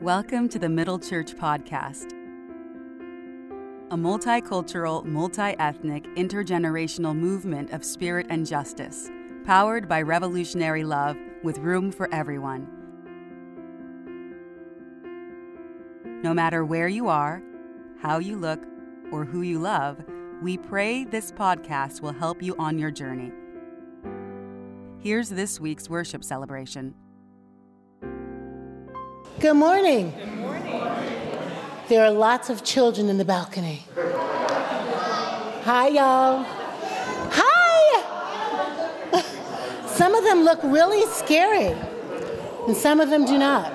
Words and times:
Welcome 0.00 0.48
to 0.48 0.58
the 0.58 0.70
Middle 0.70 0.98
Church 0.98 1.34
Podcast, 1.34 2.12
a 3.90 3.96
multicultural, 3.98 5.04
multi 5.04 5.54
ethnic, 5.58 6.04
intergenerational 6.16 7.14
movement 7.14 7.72
of 7.72 7.84
spirit 7.84 8.26
and 8.30 8.46
justice, 8.46 9.10
powered 9.44 9.90
by 9.90 10.00
revolutionary 10.00 10.84
love 10.84 11.18
with 11.42 11.58
room 11.58 11.92
for 11.92 12.08
everyone. 12.14 12.66
No 16.22 16.32
matter 16.32 16.64
where 16.64 16.88
you 16.88 17.08
are, 17.08 17.42
how 18.00 18.20
you 18.20 18.38
look, 18.38 18.64
or 19.12 19.26
who 19.26 19.42
you 19.42 19.58
love, 19.58 20.02
we 20.40 20.56
pray 20.56 21.04
this 21.04 21.30
podcast 21.30 22.00
will 22.00 22.14
help 22.14 22.42
you 22.42 22.56
on 22.58 22.78
your 22.78 22.90
journey. 22.90 23.32
Here's 24.98 25.28
this 25.28 25.60
week's 25.60 25.90
worship 25.90 26.24
celebration. 26.24 26.94
Good 29.40 29.54
morning. 29.54 30.12
Good 30.18 30.36
morning. 30.36 31.16
There 31.88 32.04
are 32.04 32.10
lots 32.10 32.50
of 32.50 32.62
children 32.62 33.08
in 33.08 33.16
the 33.16 33.24
balcony. 33.24 33.86
Hi, 35.64 35.88
y'all. 35.88 36.44
Hi. 37.30 38.02
Some 39.86 40.14
of 40.14 40.24
them 40.24 40.40
look 40.40 40.62
really 40.62 41.06
scary, 41.06 41.74
and 42.66 42.76
some 42.76 43.00
of 43.00 43.08
them 43.08 43.24
do 43.24 43.38
not. 43.38 43.72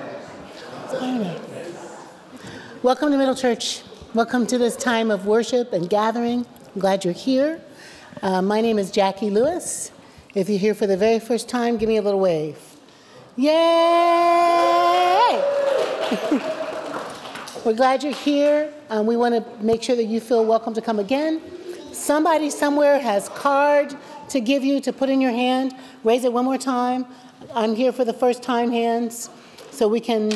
Welcome 2.84 3.10
to 3.10 3.18
Middle 3.18 3.34
Church. 3.34 3.82
Welcome 4.14 4.46
to 4.46 4.58
this 4.58 4.76
time 4.76 5.10
of 5.10 5.26
worship 5.26 5.72
and 5.72 5.90
gathering. 5.90 6.46
I'm 6.76 6.80
glad 6.80 7.04
you're 7.04 7.12
here. 7.12 7.60
Uh, 8.22 8.40
my 8.40 8.60
name 8.60 8.78
is 8.78 8.92
Jacqui 8.92 9.32
Lewis. 9.32 9.90
If 10.32 10.48
you're 10.48 10.60
here 10.60 10.74
for 10.76 10.86
the 10.86 10.96
very 10.96 11.18
first 11.18 11.48
time, 11.48 11.76
give 11.76 11.88
me 11.88 11.96
a 11.96 12.02
little 12.02 12.20
wave. 12.20 12.56
Yay! 13.34 14.75
We're 17.66 17.74
glad 17.74 18.04
you're 18.04 18.12
here. 18.12 18.72
Um, 18.90 19.06
we 19.06 19.16
want 19.16 19.34
to 19.34 19.64
make 19.64 19.82
sure 19.82 19.96
that 19.96 20.04
you 20.04 20.20
feel 20.20 20.44
welcome 20.44 20.72
to 20.74 20.80
come 20.80 21.00
again. 21.00 21.42
Somebody 21.92 22.48
somewhere 22.48 23.00
has 23.00 23.28
card 23.30 23.92
to 24.28 24.40
give 24.40 24.62
you 24.62 24.80
to 24.82 24.92
put 24.92 25.10
in 25.10 25.20
your 25.20 25.32
hand. 25.32 25.74
Raise 26.04 26.22
it 26.24 26.32
one 26.32 26.44
more 26.44 26.58
time. 26.58 27.06
I'm 27.52 27.74
here 27.74 27.90
for 27.90 28.04
the 28.04 28.12
first 28.12 28.44
time 28.44 28.70
hands, 28.70 29.28
so 29.72 29.88
we 29.88 29.98
can 29.98 30.30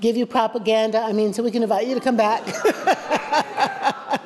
give 0.00 0.16
you 0.16 0.24
propaganda. 0.24 1.00
I 1.00 1.12
mean, 1.12 1.34
so 1.34 1.42
we 1.42 1.50
can 1.50 1.64
invite 1.64 1.88
you 1.88 1.96
to 1.96 2.00
come 2.00 2.16
back. 2.16 2.42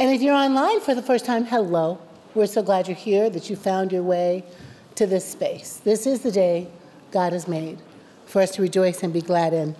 and 0.00 0.10
if 0.10 0.20
you're 0.20 0.34
online 0.34 0.80
for 0.80 0.96
the 0.96 1.02
first 1.02 1.24
time, 1.24 1.44
hello. 1.44 2.00
We're 2.34 2.46
so 2.46 2.60
glad 2.60 2.88
you're 2.88 2.96
here, 2.96 3.30
that 3.30 3.48
you 3.48 3.54
found 3.54 3.92
your 3.92 4.02
way 4.02 4.44
to 4.96 5.06
this 5.06 5.24
space. 5.24 5.76
This 5.84 6.08
is 6.08 6.22
the 6.22 6.32
day 6.32 6.66
God 7.14 7.32
has 7.32 7.46
made 7.46 7.78
for 8.26 8.42
us 8.42 8.50
to 8.56 8.62
rejoice 8.62 9.04
and 9.04 9.12
be 9.12 9.20
glad 9.20 9.54
in. 9.54 9.76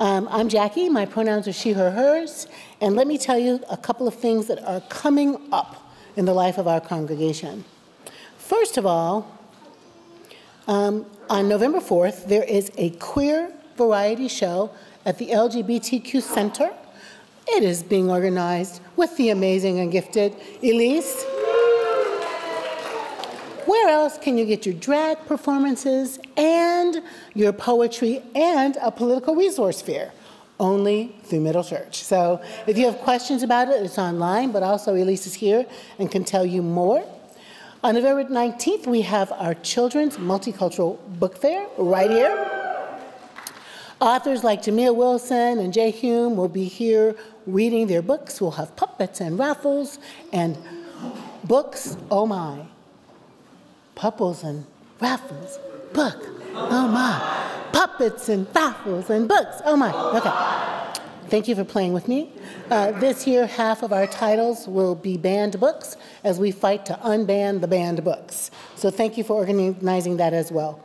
Um, 0.00 0.26
I'm 0.30 0.48
Jacqui. 0.48 0.90
My 0.90 1.04
pronouns 1.04 1.46
are 1.46 1.52
she, 1.52 1.72
her, 1.72 1.90
hers. 1.90 2.46
And 2.80 2.96
let 2.96 3.06
me 3.06 3.18
tell 3.18 3.38
you 3.38 3.62
a 3.68 3.76
couple 3.76 4.08
of 4.08 4.14
things 4.14 4.46
that 4.46 4.64
are 4.64 4.80
coming 4.88 5.36
up 5.52 5.92
in 6.16 6.24
the 6.24 6.32
life 6.32 6.56
of 6.56 6.66
our 6.66 6.80
congregation. 6.80 7.66
First 8.38 8.78
of 8.78 8.86
all, 8.86 9.30
um, 10.66 11.04
on 11.28 11.50
November 11.50 11.80
4th, 11.80 12.26
there 12.28 12.44
is 12.44 12.72
a 12.78 12.90
queer 12.92 13.52
variety 13.76 14.26
show 14.26 14.70
at 15.04 15.18
the 15.18 15.26
LGBTQ 15.26 16.22
Center. 16.22 16.70
It 17.46 17.62
is 17.62 17.82
being 17.82 18.10
organized 18.10 18.80
with 18.96 19.14
the 19.18 19.28
amazing 19.28 19.80
and 19.80 19.92
gifted 19.92 20.34
Elise 20.62 21.26
where 23.66 23.88
else 23.88 24.18
can 24.18 24.36
you 24.36 24.44
get 24.46 24.66
your 24.66 24.74
drag 24.74 25.18
performances 25.26 26.18
and 26.36 27.02
your 27.34 27.52
poetry 27.52 28.22
and 28.34 28.76
a 28.80 28.90
political 28.90 29.34
resource 29.34 29.80
fair? 29.80 30.12
Only 30.58 31.14
through 31.24 31.40
Middle 31.40 31.64
Church. 31.64 32.02
So 32.02 32.42
if 32.66 32.76
you 32.76 32.84
have 32.86 32.98
questions 32.98 33.42
about 33.42 33.68
it, 33.68 33.82
it's 33.82 33.98
online, 33.98 34.52
but 34.52 34.62
also 34.62 34.94
Elise 34.94 35.26
is 35.26 35.34
here 35.34 35.64
and 35.98 36.10
can 36.10 36.24
tell 36.24 36.44
you 36.44 36.62
more. 36.62 37.04
On 37.82 37.94
November 37.94 38.24
19th, 38.24 38.86
we 38.86 39.00
have 39.00 39.32
our 39.32 39.54
Children's 39.54 40.18
Multicultural 40.18 40.98
Book 41.18 41.38
Fair 41.38 41.66
right 41.78 42.10
here. 42.10 42.60
Authors 44.00 44.44
like 44.44 44.62
Jamia 44.62 44.94
Wilson 44.94 45.58
and 45.58 45.72
Jay 45.72 45.90
Hume 45.90 46.36
will 46.36 46.48
be 46.48 46.64
here 46.64 47.16
reading 47.46 47.86
their 47.86 48.02
books. 48.02 48.40
We'll 48.40 48.50
have 48.52 48.76
puppets 48.76 49.20
and 49.20 49.38
raffles 49.38 49.98
and 50.32 50.58
books. 51.44 51.96
Oh 52.10 52.26
my 52.26 52.66
puppets 54.00 54.44
and 54.44 54.64
raffles, 54.98 55.58
book. 55.92 56.16
Oh 56.54 56.88
my. 56.88 57.68
Puppets 57.70 58.30
and 58.30 58.46
raffles 58.54 59.10
and 59.10 59.28
books. 59.28 59.60
Oh 59.66 59.76
my. 59.76 59.92
Okay. 60.16 61.28
Thank 61.28 61.48
you 61.48 61.54
for 61.54 61.64
playing 61.64 61.92
with 61.92 62.08
me. 62.08 62.32
Uh, 62.70 62.92
this 62.92 63.26
year, 63.26 63.46
half 63.46 63.82
of 63.82 63.92
our 63.92 64.06
titles 64.06 64.66
will 64.66 64.94
be 64.94 65.18
banned 65.18 65.60
books 65.60 65.98
as 66.24 66.38
we 66.38 66.50
fight 66.50 66.86
to 66.86 66.94
unban 67.04 67.60
the 67.60 67.68
banned 67.68 68.02
books. 68.02 68.50
So 68.74 68.90
thank 68.90 69.18
you 69.18 69.22
for 69.22 69.34
organizing 69.34 70.16
that 70.16 70.32
as 70.32 70.50
well. 70.50 70.82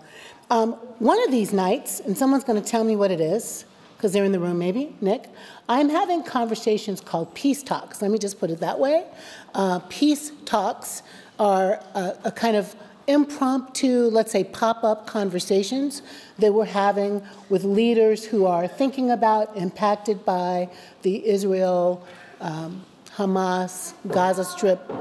Um, 0.51 0.73
one 0.99 1.23
of 1.23 1.31
these 1.31 1.53
nights, 1.53 2.01
and 2.01 2.17
someone's 2.17 2.43
going 2.43 2.61
to 2.61 2.69
tell 2.69 2.83
me 2.83 2.97
what 2.97 3.11
it 3.11 3.21
is, 3.21 3.63
because 3.95 4.11
they're 4.11 4.25
in 4.25 4.33
the 4.33 4.41
room 4.41 4.59
maybe, 4.59 4.93
Nick, 4.99 5.29
I'm 5.69 5.87
having 5.87 6.21
conversations 6.21 6.99
called 6.99 7.33
peace 7.33 7.63
talks. 7.63 8.01
Let 8.01 8.11
me 8.11 8.19
just 8.19 8.41
put 8.41 8.49
it 8.49 8.59
that 8.59 8.77
way. 8.77 9.05
Uh, 9.53 9.79
peace 9.87 10.33
talks 10.43 11.01
are 11.39 11.81
a, 11.95 12.17
a 12.25 12.31
kind 12.31 12.57
of 12.57 12.75
impromptu, 13.07 14.09
let's 14.09 14.31
say, 14.31 14.43
pop 14.43 14.83
up 14.83 15.07
conversations 15.07 16.01
that 16.39 16.53
we're 16.53 16.65
having 16.65 17.21
with 17.49 17.63
leaders 17.63 18.25
who 18.25 18.45
are 18.45 18.67
thinking 18.67 19.11
about, 19.11 19.55
impacted 19.55 20.25
by 20.25 20.69
the 21.03 21.25
Israel, 21.27 22.05
um, 22.41 22.83
Hamas, 23.15 23.93
Gaza 24.07 24.43
Strip, 24.43 24.91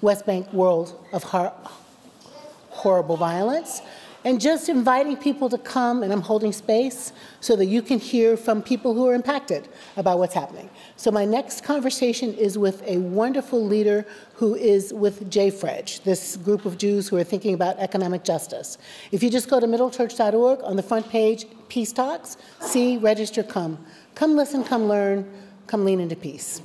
West 0.00 0.26
Bank 0.26 0.52
world 0.52 0.98
of 1.12 1.22
hor- 1.22 1.52
horrible 2.70 3.16
violence 3.16 3.82
and 4.24 4.40
just 4.40 4.68
inviting 4.68 5.16
people 5.16 5.48
to 5.48 5.58
come, 5.58 6.02
and 6.02 6.12
I'm 6.12 6.20
holding 6.20 6.52
space 6.52 7.12
so 7.40 7.56
that 7.56 7.66
you 7.66 7.82
can 7.82 7.98
hear 7.98 8.36
from 8.36 8.62
people 8.62 8.94
who 8.94 9.06
are 9.08 9.14
impacted 9.14 9.68
about 9.96 10.18
what's 10.18 10.34
happening. 10.34 10.70
So, 10.96 11.10
my 11.10 11.24
next 11.24 11.64
conversation 11.64 12.32
is 12.34 12.56
with 12.56 12.82
a 12.86 12.98
wonderful 12.98 13.64
leader 13.64 14.06
who 14.34 14.54
is 14.54 14.92
with 14.92 15.28
JFREJ, 15.30 16.04
this 16.04 16.36
group 16.36 16.64
of 16.64 16.78
Jews 16.78 17.08
who 17.08 17.16
are 17.16 17.24
thinking 17.24 17.54
about 17.54 17.78
economic 17.78 18.22
justice. 18.22 18.78
If 19.10 19.22
you 19.22 19.30
just 19.30 19.48
go 19.48 19.58
to 19.58 19.66
middlechurch.org, 19.66 20.60
on 20.62 20.76
the 20.76 20.82
front 20.82 21.08
page, 21.08 21.46
Peace 21.68 21.92
Talks, 21.92 22.36
see, 22.60 22.98
register, 22.98 23.42
come. 23.42 23.84
Come 24.14 24.36
listen, 24.36 24.62
come 24.62 24.84
learn, 24.84 25.28
come 25.66 25.84
lean 25.84 26.00
into 26.00 26.16
peace. 26.16 26.62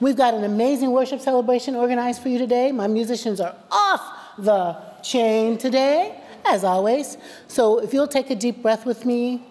We've 0.00 0.16
got 0.16 0.34
an 0.34 0.44
amazing 0.44 0.90
worship 0.90 1.20
celebration 1.20 1.74
organized 1.74 2.22
for 2.22 2.28
you 2.28 2.38
today. 2.38 2.72
My 2.72 2.86
musicians 2.86 3.40
are 3.40 3.54
off 3.70 4.02
the 4.38 4.76
chain 5.02 5.58
today 5.58 6.21
as 6.44 6.64
always. 6.64 7.16
So 7.48 7.78
if 7.78 7.92
you'll 7.92 8.08
take 8.08 8.30
a 8.30 8.36
deep 8.36 8.62
breath 8.62 8.86
with 8.86 9.04
me, 9.04 9.42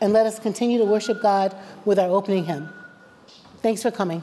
and 0.00 0.12
let 0.12 0.26
us 0.26 0.38
continue 0.38 0.78
to 0.78 0.84
worship 0.84 1.22
God 1.22 1.56
with 1.86 1.98
our 1.98 2.10
opening 2.10 2.44
hymn. 2.44 2.68
Thanks 3.62 3.82
for 3.82 3.90
coming. 3.90 4.22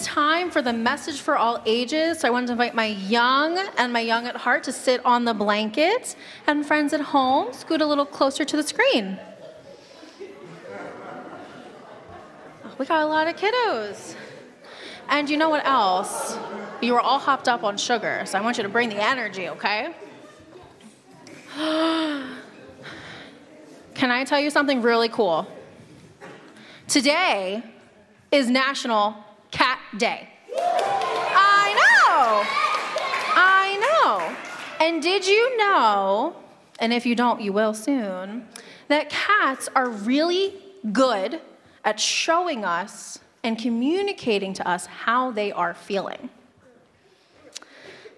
Is 0.00 0.06
time 0.06 0.50
for 0.50 0.62
the 0.62 0.72
message 0.72 1.20
for 1.20 1.36
all 1.36 1.62
ages. 1.66 2.20
So 2.20 2.28
I 2.28 2.30
want 2.30 2.46
to 2.46 2.52
invite 2.52 2.74
my 2.74 2.86
young 2.86 3.58
and 3.76 3.92
my 3.92 4.00
young 4.00 4.26
at 4.26 4.36
heart 4.36 4.64
to 4.64 4.72
sit 4.72 5.04
on 5.04 5.24
the 5.24 5.34
blanket, 5.34 6.16
and 6.46 6.66
friends 6.66 6.92
at 6.92 7.00
home, 7.00 7.52
scoot 7.52 7.80
a 7.80 7.86
little 7.86 8.06
closer 8.06 8.44
to 8.44 8.56
the 8.56 8.62
screen. 8.62 9.18
Oh, 12.64 12.74
we 12.78 12.86
got 12.86 13.02
a 13.02 13.06
lot 13.06 13.28
of 13.28 13.36
kiddos. 13.36 14.14
And 15.08 15.30
you 15.30 15.36
know 15.36 15.48
what 15.48 15.64
else? 15.64 16.36
You 16.80 16.92
were 16.94 17.00
all 17.00 17.18
hopped 17.18 17.48
up 17.48 17.62
on 17.62 17.76
sugar, 17.76 18.22
so 18.26 18.38
I 18.38 18.40
want 18.40 18.56
you 18.56 18.64
to 18.64 18.68
bring 18.68 18.88
the 18.88 19.02
energy, 19.02 19.48
okay? 19.48 19.94
Can 23.94 24.10
I 24.10 24.24
tell 24.24 24.40
you 24.40 24.50
something 24.50 24.82
really 24.82 25.08
cool? 25.08 25.46
Today 26.88 27.62
is 28.30 28.50
National 28.50 29.25
Cat 29.56 29.78
Day. 29.96 30.28
I 30.54 31.72
know. 31.80 32.44
I 33.34 33.64
know. 33.86 34.36
And 34.84 35.00
did 35.00 35.26
you 35.26 35.56
know, 35.56 36.36
and 36.78 36.92
if 36.92 37.06
you 37.06 37.14
don't, 37.14 37.40
you 37.40 37.54
will 37.54 37.72
soon, 37.72 38.46
that 38.88 39.08
cats 39.08 39.70
are 39.74 39.88
really 39.88 40.52
good 40.92 41.40
at 41.86 41.98
showing 41.98 42.66
us 42.66 43.18
and 43.42 43.58
communicating 43.58 44.52
to 44.52 44.68
us 44.68 44.84
how 44.84 45.30
they 45.30 45.52
are 45.52 45.72
feeling. 45.72 46.28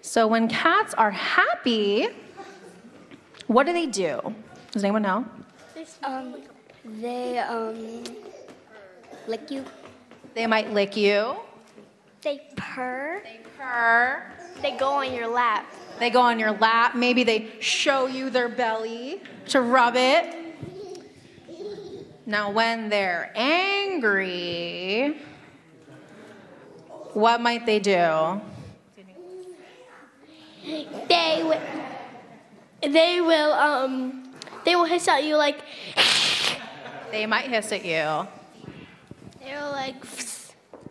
So 0.01 0.27
when 0.27 0.49
cats 0.49 0.93
are 0.95 1.11
happy, 1.11 2.09
what 3.47 3.65
do 3.65 3.71
they 3.71 3.85
do? 3.85 4.35
Does 4.71 4.83
anyone 4.83 5.03
know? 5.03 5.25
Um, 6.03 6.35
they 6.83 7.39
um, 7.39 8.03
lick 9.25 9.49
you. 9.49 9.63
They 10.33 10.47
might 10.47 10.71
lick 10.71 10.95
you. 10.95 11.35
They 12.21 12.41
purr. 12.55 13.21
They 13.23 13.39
purr. 13.57 14.23
They 14.61 14.77
go 14.77 14.89
on 14.89 15.13
your 15.13 15.27
lap. 15.27 15.65
They 15.99 16.09
go 16.09 16.21
on 16.21 16.39
your 16.39 16.51
lap. 16.51 16.95
Maybe 16.95 17.23
they 17.23 17.49
show 17.59 18.07
you 18.07 18.29
their 18.29 18.49
belly 18.49 19.21
to 19.47 19.61
rub 19.61 19.95
it. 19.95 20.35
Now, 22.25 22.51
when 22.51 22.89
they're 22.89 23.31
angry, 23.35 25.17
what 27.13 27.41
might 27.41 27.65
they 27.65 27.79
do? 27.79 28.39
They 31.07 31.41
will. 31.43 31.61
They 32.81 33.21
will 33.21 33.53
um. 33.53 34.33
They 34.63 34.75
will 34.75 34.85
hiss 34.85 35.07
at 35.07 35.23
you 35.23 35.35
like. 35.37 35.59
They 37.11 37.25
might 37.25 37.49
hiss 37.49 37.71
at 37.71 37.83
you. 37.83 38.27
They're 39.49 39.69
like. 39.69 39.95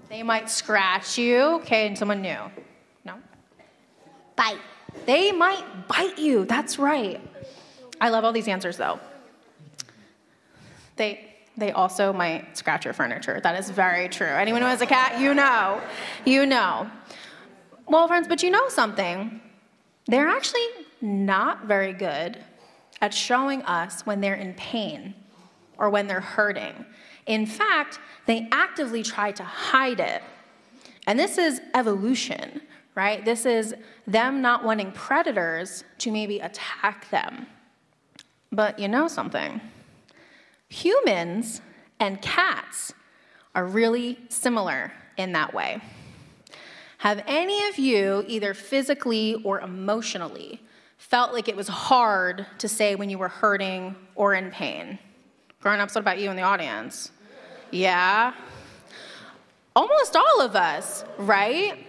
They 0.09 0.25
might 0.25 0.51
scratch 0.51 1.17
you. 1.17 1.61
Okay, 1.61 1.87
and 1.87 1.97
someone 1.97 2.23
new. 2.23 2.39
No? 3.05 3.15
Bite. 4.35 4.59
They 5.07 5.31
might 5.31 5.87
bite 5.87 6.19
you. 6.19 6.45
That's 6.45 6.77
right. 6.77 7.21
I 8.01 8.09
love 8.09 8.25
all 8.25 8.33
these 8.33 8.49
answers 8.49 8.77
though. 8.77 8.99
They 10.97 11.25
they 11.57 11.71
also 11.71 12.13
might 12.13 12.59
scratch 12.59 12.85
your 12.85 12.95
furniture. 12.95 13.41
That 13.41 13.57
is 13.59 13.71
very 13.71 14.09
true. 14.09 14.27
Anyone 14.27 14.63
who 14.63 14.69
has 14.69 14.81
a 14.81 14.87
cat, 14.87 15.21
you 15.21 15.35
know. 15.35 15.81
You 16.25 16.45
know. 16.45 16.91
Well, 17.87 18.09
friends, 18.09 18.27
but 18.27 18.43
you 18.43 18.51
know 18.51 18.69
something? 18.69 19.41
They're 20.07 20.29
actually 20.29 20.67
not 21.01 21.67
very 21.67 21.93
good 21.93 22.39
at 23.01 23.15
showing 23.15 23.63
us 23.63 24.05
when 24.05 24.21
they're 24.21 24.35
in 24.35 24.55
pain 24.55 25.15
or 25.79 25.91
when 25.91 26.09
they're 26.09 26.21
hurting. 26.21 26.85
In 27.29 27.47
fact, 27.47 28.01
they 28.27 28.49
actively 28.51 29.03
try 29.03 29.31
to 29.33 29.45
hide 29.45 30.01
it. 30.01 30.23
And 31.07 31.19
this 31.19 31.39
is 31.39 31.61
evolution, 31.75 32.61
right? 32.95 33.25
This 33.25 33.47
is 33.47 33.75
them 34.07 34.43
not 34.43 34.65
wanting 34.65 34.93
predators 34.93 35.85
to 35.99 36.11
maybe 36.11 36.41
attack 36.41 37.09
them. 37.11 37.47
But 38.51 38.79
you 38.79 38.89
know 38.89 39.09
something? 39.09 39.61
Humans 40.71 41.61
and 42.01 42.21
cats 42.21 42.93
are 43.55 43.67
really 43.67 44.19
similar 44.29 44.93
in 45.17 45.33
that 45.33 45.53
way. 45.53 45.81
Have 46.99 47.23
any 47.27 47.69
of 47.69 47.79
you, 47.79 48.25
either 48.27 48.55
physically 48.55 49.41
or 49.45 49.61
emotionally, 49.61 50.61
felt 50.97 51.33
like 51.33 51.49
it 51.49 51.57
was 51.57 51.69
hard 51.69 52.47
to 52.59 52.69
say 52.69 52.95
when 52.95 53.11
you 53.11 53.19
were 53.19 53.29
hurting 53.29 53.95
or 54.15 54.35
in 54.35 54.51
pain? 54.51 54.99
Grown 55.61 55.81
ups, 55.81 55.95
what 55.95 56.03
about 56.03 56.19
you 56.19 56.31
in 56.31 56.37
the 56.37 56.43
audience? 56.43 57.11
Yeah? 57.71 58.35
Almost 59.77 60.17
all 60.17 60.41
of 60.41 60.57
us, 60.57 61.05
right? 61.19 61.87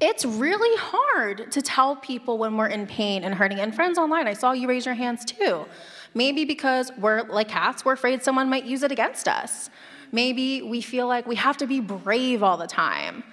It's 0.00 0.24
really 0.24 0.76
hard 0.78 1.52
to 1.52 1.62
tell 1.62 1.96
people 1.96 2.38
when 2.38 2.56
we're 2.56 2.66
in 2.66 2.86
pain 2.86 3.22
and 3.24 3.34
hurting. 3.34 3.60
And 3.60 3.74
friends 3.74 3.98
online, 3.98 4.26
I 4.26 4.32
saw 4.32 4.52
you 4.52 4.68
raise 4.68 4.84
your 4.86 4.96
hands 4.96 5.24
too. 5.24 5.66
Maybe 6.14 6.44
because 6.44 6.90
we're 6.98 7.22
like 7.22 7.48
cats, 7.48 7.84
we're 7.84 7.92
afraid 7.92 8.22
someone 8.22 8.50
might 8.50 8.64
use 8.64 8.82
it 8.82 8.92
against 8.92 9.28
us. 9.28 9.70
Maybe 10.10 10.60
we 10.60 10.80
feel 10.80 11.06
like 11.06 11.26
we 11.26 11.36
have 11.36 11.56
to 11.58 11.66
be 11.66 11.80
brave 11.80 12.42
all 12.42 12.56
the 12.56 12.66
time. 12.66 13.24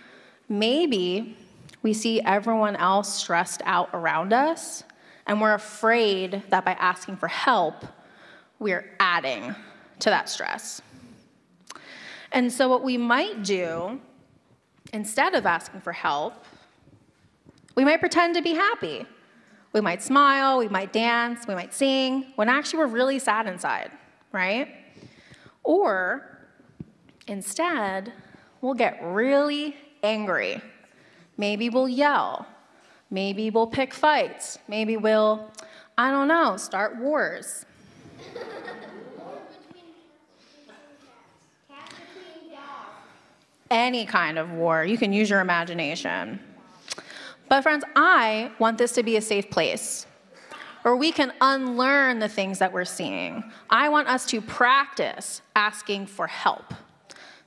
Maybe 0.48 1.36
we 1.81 1.93
see 1.93 2.21
everyone 2.21 2.75
else 2.75 3.13
stressed 3.13 3.62
out 3.65 3.89
around 3.93 4.31
us, 4.31 4.83
and 5.27 5.41
we're 5.41 5.53
afraid 5.53 6.43
that 6.50 6.65
by 6.65 6.74
asking 6.74 7.17
for 7.17 7.27
help, 7.27 7.86
we're 8.59 8.89
adding 9.00 9.55
to 10.00 10.09
that 10.09 10.29
stress. 10.29 10.81
And 12.31 12.51
so, 12.51 12.69
what 12.69 12.83
we 12.83 12.98
might 12.98 13.43
do, 13.43 14.00
instead 14.93 15.33
of 15.33 15.45
asking 15.45 15.81
for 15.81 15.93
help, 15.93 16.45
we 17.75 17.83
might 17.83 18.00
pretend 18.00 18.36
to 18.36 18.41
be 18.41 18.53
happy. 18.53 19.05
We 19.71 19.81
might 19.81 20.01
smile, 20.01 20.57
we 20.57 20.67
might 20.67 20.91
dance, 20.91 21.48
we 21.48 21.53
might 21.53 21.74
sing, 21.74 22.33
when 22.36 22.50
actually 22.50 22.79
we're 22.79 22.88
really 22.88 23.19
sad 23.19 23.48
inside, 23.48 23.91
right? 24.31 24.67
Or 25.63 26.39
instead, 27.27 28.12
we'll 28.62 28.74
get 28.74 29.00
really 29.03 29.75
angry. 30.01 30.62
Maybe 31.38 31.69
we'll 31.69 31.88
yell. 31.88 32.48
Maybe 33.12 33.50
we'll 33.50 33.67
pick 33.67 33.93
fights. 33.93 34.59
Maybe 34.67 34.98
we'll, 34.98 35.51
I 35.98 36.12
don't 36.12 36.27
know, 36.27 36.57
start 36.57 36.98
wars. 36.98 37.65
Any 43.71 44.05
kind 44.05 44.39
of 44.39 44.51
war. 44.51 44.83
You 44.83 44.97
can 44.97 45.13
use 45.13 45.29
your 45.29 45.41
imagination. 45.41 46.39
But, 47.49 47.63
friends, 47.63 47.83
I 47.95 48.51
want 48.59 48.77
this 48.77 48.91
to 48.93 49.03
be 49.03 49.17
a 49.17 49.21
safe 49.21 49.49
place 49.49 50.05
where 50.83 50.95
we 50.95 51.11
can 51.11 51.33
unlearn 51.41 52.19
the 52.19 52.29
things 52.29 52.59
that 52.59 52.71
we're 52.71 52.85
seeing. 52.85 53.43
I 53.69 53.89
want 53.89 54.07
us 54.07 54.25
to 54.27 54.41
practice 54.41 55.41
asking 55.55 56.07
for 56.07 56.27
help. 56.27 56.73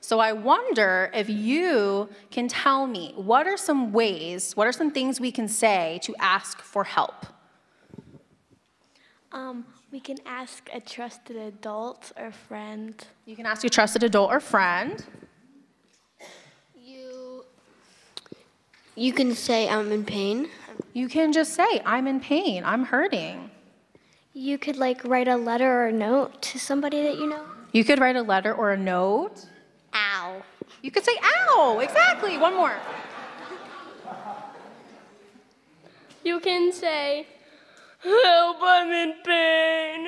So, 0.01 0.19
I 0.19 0.33
wonder 0.33 1.09
if 1.13 1.29
you 1.29 2.09
can 2.31 2.47
tell 2.47 2.85
me 2.85 3.13
what 3.15 3.47
are 3.47 3.57
some 3.57 3.93
ways, 3.93 4.55
what 4.55 4.67
are 4.67 4.73
some 4.73 4.91
things 4.91 5.19
we 5.19 5.31
can 5.31 5.47
say 5.47 5.99
to 6.03 6.13
ask 6.19 6.61
for 6.61 6.83
help? 6.83 7.25
Um, 9.31 9.65
we 9.91 9.99
can 9.99 10.17
ask 10.25 10.69
a 10.73 10.79
trusted 10.79 11.37
adult 11.37 12.11
or 12.17 12.31
friend. 12.31 12.93
You 13.25 13.35
can 13.35 13.45
ask 13.45 13.63
your 13.63 13.69
trusted 13.69 14.03
adult 14.03 14.31
or 14.31 14.39
friend. 14.39 15.03
You 18.95 19.13
can 19.13 19.33
say 19.35 19.67
I'm 19.67 19.91
in 19.91 20.05
pain. 20.05 20.49
You 20.93 21.07
can 21.07 21.33
just 21.33 21.53
say, 21.53 21.81
I'm 21.85 22.07
in 22.07 22.19
pain, 22.19 22.63
I'm 22.65 22.85
hurting. 22.85 23.49
You 24.33 24.57
could 24.57 24.77
like 24.77 25.03
write 25.03 25.27
a 25.27 25.35
letter 25.35 25.83
or 25.83 25.87
a 25.87 25.91
note 25.91 26.41
to 26.41 26.59
somebody 26.59 27.01
that 27.03 27.17
you 27.17 27.27
know. 27.27 27.45
You 27.71 27.83
could 27.83 27.99
write 27.99 28.15
a 28.15 28.21
letter 28.21 28.53
or 28.53 28.71
a 28.71 28.77
note. 28.77 29.45
Ow. 29.93 30.43
You 30.81 30.91
could 30.91 31.03
say, 31.03 31.17
ow, 31.23 31.79
exactly. 31.81 32.37
One 32.37 32.55
more. 32.55 32.75
You 36.23 36.39
can 36.39 36.71
say, 36.71 37.27
Help, 37.99 38.57
I'm 38.61 38.91
in 38.91 39.13
pain. 39.23 40.07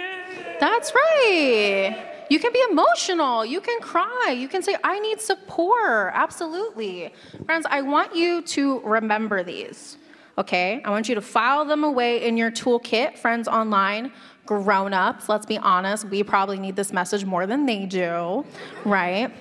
That's 0.59 0.93
right. 0.93 2.14
You 2.29 2.39
can 2.39 2.51
be 2.51 2.63
emotional. 2.71 3.45
You 3.45 3.61
can 3.61 3.79
cry. 3.81 4.35
You 4.37 4.47
can 4.47 4.63
say, 4.63 4.75
I 4.83 4.99
need 4.99 5.21
support. 5.21 6.11
Absolutely. 6.13 7.13
Friends, 7.45 7.65
I 7.69 7.81
want 7.81 8.15
you 8.15 8.41
to 8.41 8.79
remember 8.81 9.43
these. 9.43 9.97
Okay? 10.37 10.81
I 10.83 10.89
want 10.89 11.07
you 11.07 11.15
to 11.15 11.21
file 11.21 11.65
them 11.65 11.83
away 11.83 12.25
in 12.25 12.35
your 12.35 12.51
toolkit, 12.51 13.17
friends 13.17 13.47
online, 13.47 14.11
grown 14.45 14.93
ups. 14.93 15.29
Let's 15.29 15.45
be 15.45 15.57
honest, 15.57 16.05
we 16.05 16.23
probably 16.23 16.59
need 16.59 16.75
this 16.75 16.91
message 16.91 17.25
more 17.25 17.47
than 17.47 17.65
they 17.65 17.85
do, 17.85 18.45
right? 18.83 19.31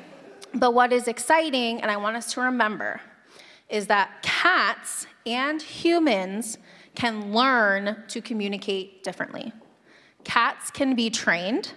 But 0.54 0.72
what 0.72 0.92
is 0.92 1.08
exciting, 1.08 1.80
and 1.80 1.90
I 1.90 1.96
want 1.96 2.16
us 2.16 2.32
to 2.34 2.42
remember, 2.42 3.00
is 3.68 3.88
that 3.88 4.22
cats 4.22 5.06
and 5.26 5.60
humans 5.60 6.58
can 6.94 7.32
learn 7.32 8.04
to 8.08 8.20
communicate 8.20 9.02
differently. 9.02 9.52
Cats 10.22 10.70
can 10.70 10.94
be 10.94 11.10
trained, 11.10 11.72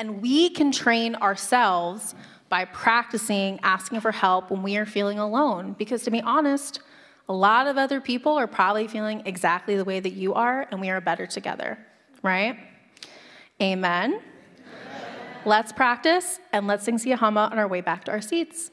and 0.00 0.22
we 0.22 0.48
can 0.48 0.72
train 0.72 1.14
ourselves 1.16 2.14
by 2.48 2.64
practicing 2.64 3.60
asking 3.62 4.00
for 4.00 4.10
help 4.10 4.50
when 4.50 4.62
we 4.62 4.78
are 4.78 4.86
feeling 4.86 5.18
alone. 5.18 5.74
Because 5.78 6.02
to 6.04 6.10
be 6.10 6.22
honest, 6.22 6.80
a 7.28 7.34
lot 7.34 7.66
of 7.66 7.76
other 7.76 8.00
people 8.00 8.32
are 8.32 8.46
probably 8.46 8.88
feeling 8.88 9.22
exactly 9.26 9.76
the 9.76 9.84
way 9.84 10.00
that 10.00 10.14
you 10.14 10.32
are, 10.32 10.66
and 10.70 10.80
we 10.80 10.88
are 10.88 11.02
better 11.02 11.26
together, 11.26 11.78
right? 12.22 12.58
Amen. 13.60 14.22
Let's 15.44 15.70
practice 15.70 16.40
and 16.52 16.66
let's 16.66 16.82
sing 16.82 16.96
Siyahamba 16.96 17.52
on 17.52 17.58
our 17.58 17.68
way 17.68 17.82
back 17.82 18.04
to 18.04 18.10
our 18.10 18.22
seats. 18.22 18.70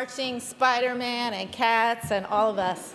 Marching 0.00 0.40
Spider 0.40 0.94
Man 0.94 1.34
and 1.34 1.52
cats 1.52 2.10
and 2.10 2.24
all 2.24 2.50
of 2.50 2.58
us. 2.58 2.94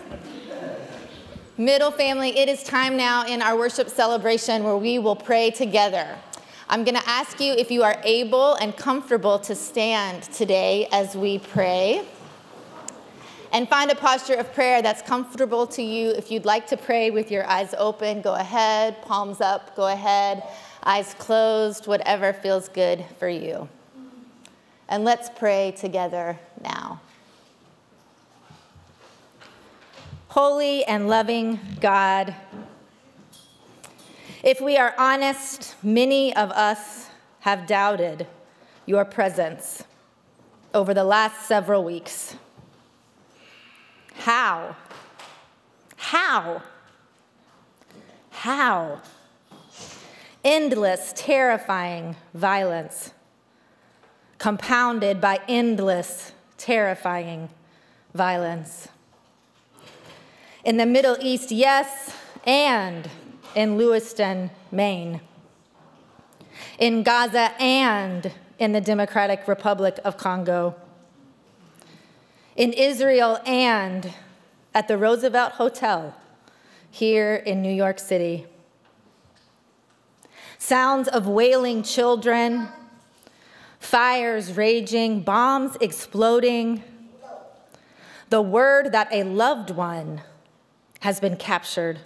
Middle 1.56 1.92
family, 1.92 2.36
it 2.36 2.48
is 2.48 2.64
time 2.64 2.96
now 2.96 3.24
in 3.24 3.40
our 3.42 3.56
worship 3.56 3.88
celebration 3.88 4.64
where 4.64 4.76
we 4.76 4.98
will 4.98 5.14
pray 5.14 5.52
together. 5.52 6.18
I'm 6.68 6.82
going 6.82 6.96
to 6.96 7.08
ask 7.08 7.38
you 7.38 7.52
if 7.52 7.70
you 7.70 7.84
are 7.84 7.96
able 8.02 8.54
and 8.54 8.76
comfortable 8.76 9.38
to 9.38 9.54
stand 9.54 10.24
today 10.24 10.88
as 10.90 11.14
we 11.14 11.38
pray. 11.38 12.04
And 13.52 13.68
find 13.68 13.88
a 13.92 13.94
posture 13.94 14.34
of 14.34 14.52
prayer 14.52 14.82
that's 14.82 15.02
comfortable 15.02 15.64
to 15.68 15.82
you. 15.82 16.10
If 16.10 16.32
you'd 16.32 16.44
like 16.44 16.66
to 16.66 16.76
pray 16.76 17.10
with 17.12 17.30
your 17.30 17.46
eyes 17.46 17.72
open, 17.78 18.20
go 18.20 18.34
ahead. 18.34 19.00
Palms 19.02 19.40
up, 19.40 19.76
go 19.76 19.86
ahead. 19.86 20.42
Eyes 20.82 21.14
closed, 21.20 21.86
whatever 21.86 22.32
feels 22.32 22.68
good 22.68 23.04
for 23.20 23.28
you. 23.28 23.68
And 24.88 25.04
let's 25.04 25.30
pray 25.30 25.72
together 25.76 26.36
now. 26.66 27.00
Holy 30.28 30.84
and 30.84 31.08
loving 31.08 31.58
God, 31.80 32.34
if 34.42 34.60
we 34.60 34.76
are 34.76 34.94
honest, 34.98 35.76
many 35.82 36.34
of 36.36 36.50
us 36.50 37.08
have 37.40 37.66
doubted 37.66 38.26
your 38.84 39.04
presence 39.04 39.84
over 40.74 40.92
the 40.92 41.04
last 41.04 41.46
several 41.46 41.82
weeks. 41.84 42.36
How? 44.14 44.76
How? 45.96 46.62
How? 48.30 49.00
Endless, 50.44 51.12
terrifying 51.16 52.16
violence 52.34 53.12
compounded 54.38 55.20
by 55.20 55.40
endless, 55.48 56.32
terrifying 56.58 57.48
violence. 58.14 58.88
In 60.64 60.76
the 60.76 60.86
Middle 60.86 61.16
East, 61.20 61.52
yes, 61.52 62.16
and 62.44 63.08
in 63.54 63.78
Lewiston, 63.78 64.50
Maine. 64.72 65.20
In 66.78 67.02
Gaza 67.02 67.52
and 67.60 68.32
in 68.58 68.72
the 68.72 68.80
Democratic 68.80 69.46
Republic 69.46 69.98
of 70.04 70.16
Congo. 70.16 70.74
In 72.56 72.72
Israel 72.72 73.38
and 73.46 74.12
at 74.74 74.88
the 74.88 74.98
Roosevelt 74.98 75.52
Hotel 75.52 76.14
here 76.90 77.34
in 77.34 77.62
New 77.62 77.72
York 77.72 77.98
City. 77.98 78.46
Sounds 80.58 81.08
of 81.08 81.26
wailing 81.28 81.82
children 81.82 82.68
fires 83.78 84.52
raging, 84.52 85.20
bombs 85.20 85.76
exploding. 85.80 86.82
The 88.30 88.42
word 88.42 88.92
that 88.92 89.08
a 89.12 89.22
loved 89.22 89.70
one 89.70 90.22
has 91.00 91.20
been 91.20 91.36
captured. 91.36 91.98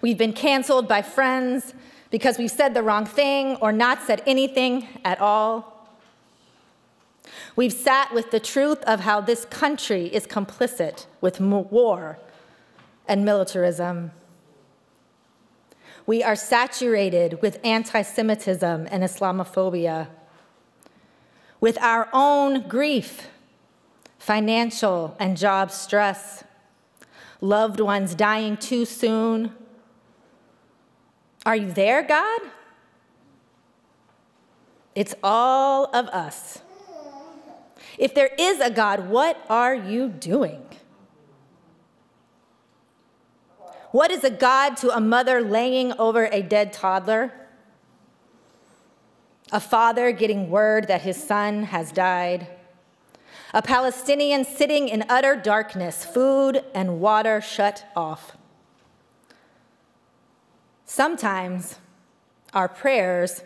We've 0.00 0.18
been 0.18 0.32
canceled 0.32 0.88
by 0.88 1.02
friends 1.02 1.74
because 2.10 2.38
we've 2.38 2.50
said 2.50 2.74
the 2.74 2.82
wrong 2.82 3.04
thing 3.06 3.56
or 3.56 3.72
not 3.72 4.02
said 4.02 4.22
anything 4.26 4.88
at 5.04 5.20
all. 5.20 5.88
We've 7.56 7.72
sat 7.72 8.12
with 8.12 8.30
the 8.30 8.40
truth 8.40 8.82
of 8.84 9.00
how 9.00 9.20
this 9.20 9.44
country 9.44 10.06
is 10.06 10.26
complicit 10.26 11.06
with 11.20 11.40
war 11.40 12.18
and 13.06 13.24
militarism. 13.24 14.12
We 16.06 16.22
are 16.22 16.36
saturated 16.36 17.40
with 17.40 17.58
anti 17.64 18.02
Semitism 18.02 18.88
and 18.90 19.02
Islamophobia, 19.02 20.08
with 21.60 21.78
our 21.78 22.08
own 22.12 22.68
grief, 22.68 23.28
financial 24.18 25.16
and 25.18 25.36
job 25.36 25.70
stress, 25.70 26.44
loved 27.40 27.80
ones 27.80 28.14
dying 28.14 28.56
too 28.58 28.84
soon. 28.84 29.52
Are 31.46 31.56
you 31.56 31.72
there, 31.72 32.02
God? 32.02 32.40
It's 34.94 35.14
all 35.22 35.86
of 35.86 36.06
us. 36.08 36.60
If 37.98 38.14
there 38.14 38.30
is 38.38 38.60
a 38.60 38.70
God, 38.70 39.08
what 39.08 39.42
are 39.48 39.74
you 39.74 40.08
doing? 40.08 40.62
What 43.94 44.10
is 44.10 44.24
a 44.24 44.30
God 44.30 44.76
to 44.78 44.90
a 44.90 44.98
mother 44.98 45.40
laying 45.40 45.92
over 46.00 46.24
a 46.24 46.42
dead 46.42 46.72
toddler? 46.72 47.32
A 49.52 49.60
father 49.60 50.10
getting 50.10 50.50
word 50.50 50.88
that 50.88 51.02
his 51.02 51.22
son 51.22 51.62
has 51.62 51.92
died? 51.92 52.48
A 53.52 53.62
Palestinian 53.62 54.44
sitting 54.44 54.88
in 54.88 55.04
utter 55.08 55.36
darkness, 55.36 56.04
food 56.04 56.64
and 56.74 57.00
water 57.00 57.40
shut 57.40 57.86
off. 57.94 58.36
Sometimes 60.84 61.78
our 62.52 62.68
prayers 62.68 63.44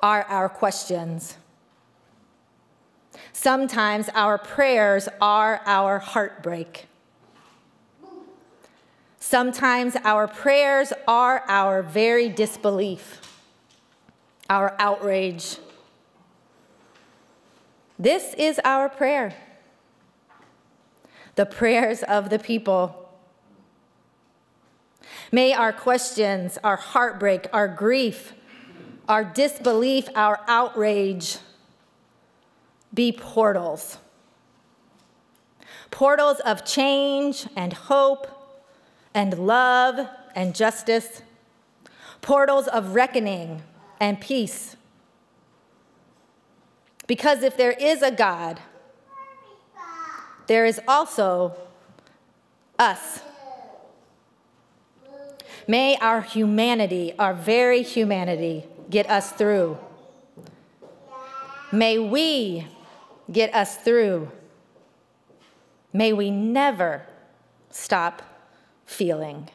are 0.00 0.22
our 0.22 0.48
questions. 0.48 1.36
Sometimes 3.34 4.08
our 4.14 4.38
prayers 4.38 5.06
are 5.20 5.60
our 5.66 5.98
heartbreak. 5.98 6.86
Sometimes 9.26 9.96
our 10.04 10.28
prayers 10.28 10.92
are 11.08 11.44
our 11.48 11.82
very 11.82 12.28
disbelief, 12.28 13.22
our 14.50 14.76
outrage. 14.78 15.56
This 17.98 18.34
is 18.34 18.60
our 18.66 18.90
prayer, 18.90 19.34
the 21.36 21.46
prayers 21.46 22.02
of 22.02 22.28
the 22.28 22.38
people. 22.38 23.08
May 25.32 25.54
our 25.54 25.72
questions, 25.72 26.58
our 26.62 26.76
heartbreak, 26.76 27.46
our 27.50 27.66
grief, 27.66 28.34
our 29.08 29.24
disbelief, 29.24 30.06
our 30.14 30.40
outrage 30.46 31.38
be 32.92 33.10
portals. 33.10 33.96
Portals 35.90 36.40
of 36.40 36.66
change 36.66 37.46
and 37.56 37.72
hope 37.72 38.33
and 39.14 39.46
love 39.46 40.08
and 40.34 40.54
justice, 40.54 41.22
portals 42.20 42.66
of 42.68 42.94
reckoning 42.94 43.62
and 44.00 44.20
peace. 44.20 44.76
Because 47.06 47.42
if 47.42 47.56
there 47.56 47.72
is 47.72 48.02
a 48.02 48.10
God, 48.10 48.60
there 50.46 50.66
is 50.66 50.80
also 50.88 51.56
us. 52.78 53.20
May 55.66 55.96
our 55.96 56.20
humanity, 56.20 57.14
our 57.18 57.32
very 57.32 57.82
humanity, 57.82 58.64
get 58.90 59.08
us 59.08 59.32
through. 59.32 59.78
May 61.72 61.98
we 61.98 62.66
get 63.30 63.54
us 63.54 63.76
through. 63.76 64.30
May 65.92 66.12
we 66.12 66.30
never 66.30 67.06
stop 67.70 68.22
feeling. 68.84 69.48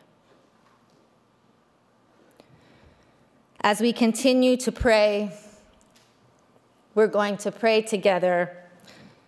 As 3.61 3.81
we 3.81 3.91
continue 3.91 4.55
to 4.57 4.71
pray, 4.71 5.31
we're 6.95 7.07
going 7.07 7.37
to 7.37 7.51
pray 7.51 7.81
together 7.81 8.55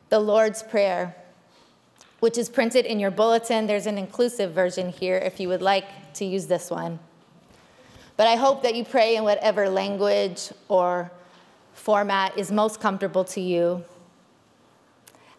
the 0.10 0.20
Lord's 0.20 0.64
Prayer, 0.64 1.16
which 2.20 2.38
is 2.38 2.50
printed 2.50 2.86
in 2.86 3.00
your 3.00 3.12
bulletin. 3.12 3.68
There's 3.68 3.88
an 3.88 3.98
inclusive 3.98 4.52
version 4.52 4.90
here 4.90 5.18
if 5.18 5.40
you 5.40 5.48
would 5.50 5.62
like 5.62 6.14
to 6.14 6.26
use 6.26 6.48
this 6.48 6.70
one. 6.70 7.00
But 8.18 8.28
I 8.28 8.36
hope 8.36 8.64
that 8.64 8.76
you 8.76 8.86
pray 8.86 9.16
in 9.16 9.24
whatever 9.24 9.70
language 9.70 10.50
or 10.68 11.12
format 11.74 12.38
is 12.38 12.52
most 12.52 12.80
comfortable 12.80 13.24
to 13.26 13.42
you. 13.42 13.84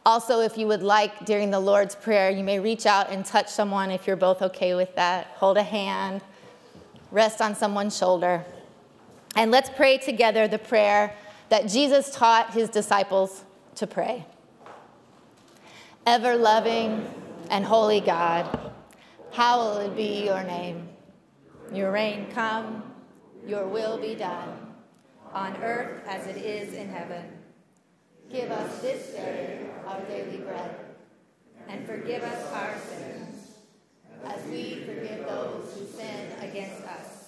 Also, 0.05 0.41
if 0.41 0.59
you 0.59 0.67
would 0.67 0.83
like 0.83 1.25
during 1.27 1.51
the 1.51 1.61
Lord's 1.61 1.95
Prayer, 1.95 2.29
you 2.29 2.43
may 2.43 2.59
reach 2.59 2.87
out 2.87 3.11
and 3.11 3.25
touch 3.25 3.49
someone 3.49 3.91
if 3.91 4.07
you're 4.07 4.17
both 4.17 4.43
okay 4.43 4.75
with 4.75 4.95
that. 4.97 5.29
Hold 5.37 5.57
a 5.57 5.63
hand, 5.63 6.23
rest 7.13 7.41
on 7.41 7.55
someone's 7.55 7.97
shoulder. 7.97 8.45
And 9.37 9.53
let's 9.53 9.71
pray 9.71 9.99
together 9.99 10.49
the 10.49 10.59
prayer 10.59 11.15
that 11.51 11.69
Jesus 11.69 12.11
taught 12.11 12.53
his 12.53 12.69
disciples 12.69 13.45
to 13.77 13.87
pray. 13.87 14.27
Ever 16.05 16.37
loving 16.37 17.09
and 17.49 17.65
holy 17.65 18.01
God, 18.01 18.73
hallowed 19.31 19.97
be 19.97 20.25
your 20.25 20.43
name. 20.43 20.89
Your 21.73 21.93
reign 21.93 22.27
come, 22.33 22.83
your 23.47 23.69
will 23.69 23.99
be 23.99 24.17
done, 24.17 24.75
on 25.33 25.57
earth 25.63 26.03
as 26.07 26.27
it 26.27 26.39
is 26.39 26.75
in 26.75 26.89
heaven. 26.89 27.42
Give 28.33 28.51
us 28.51 28.81
this 28.81 29.09
day 29.09 29.67
our 29.87 30.01
daily 30.03 30.39
bread, 30.39 30.75
and 31.69 31.87
forgive 31.87 32.23
us 32.23 32.53
our 32.53 32.75
sins, 32.79 33.51
as 34.25 34.43
we 34.47 34.85
forgive 34.87 35.27
those 35.27 35.77
who 35.77 35.87
sin 35.87 36.33
against 36.41 36.83
us 36.85 37.23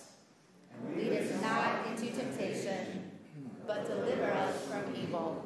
Lead 0.97 1.13
us 1.13 1.43
not 1.43 1.87
into 1.87 2.13
temptation, 2.13 3.11
but 3.67 3.87
deliver 3.87 4.31
us 4.31 4.55
from 4.67 4.95
evil. 4.95 5.45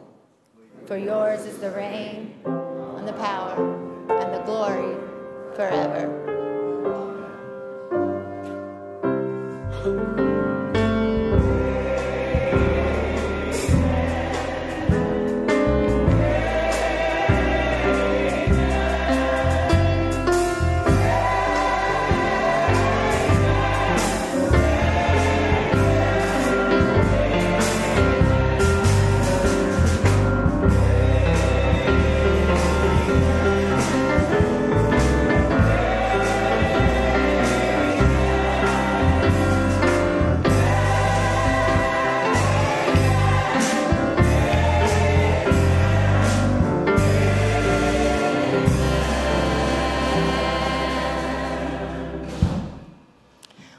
For 0.87 0.97
yours 0.97 1.40
is 1.47 1.59
the 1.59 1.71
reign, 1.71 2.35
and 2.44 3.09
the 3.09 3.14
power, 3.14 3.55
and 4.11 4.35
the 4.35 4.40
glory 4.40 4.97
forever. 5.55 6.38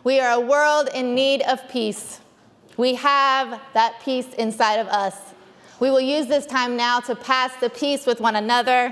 We 0.10 0.20
are 0.20 0.32
a 0.32 0.40
world 0.40 0.90
in 0.96 1.14
need 1.14 1.44
of 1.44 1.70
peace. 1.70 2.20
We 2.78 2.96
have 2.96 3.62
that 3.76 4.02
peace 4.04 4.26
inside 4.40 4.78
of 4.78 4.88
us. 4.88 5.16
We 5.80 5.92
will 5.92 6.02
use 6.02 6.26
this 6.26 6.48
time 6.48 6.76
now 6.76 7.00
to 7.02 7.14
pass 7.14 7.56
the 7.58 7.70
peace 7.70 8.08
with 8.08 8.20
one 8.20 8.36
another, 8.36 8.92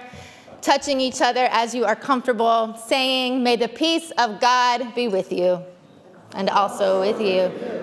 touching 0.62 1.02
each 1.02 1.20
other 1.20 1.46
as 1.50 1.74
you 1.74 1.86
are 1.86 1.96
comfortable, 1.96 2.78
saying, 2.86 3.42
May 3.42 3.56
the 3.56 3.68
peace 3.68 4.12
of 4.20 4.40
God 4.40 4.94
be 4.94 5.08
with 5.08 5.32
you, 5.32 5.64
and 6.36 6.52
also 6.52 7.00
with 7.00 7.20
you. 7.20 7.77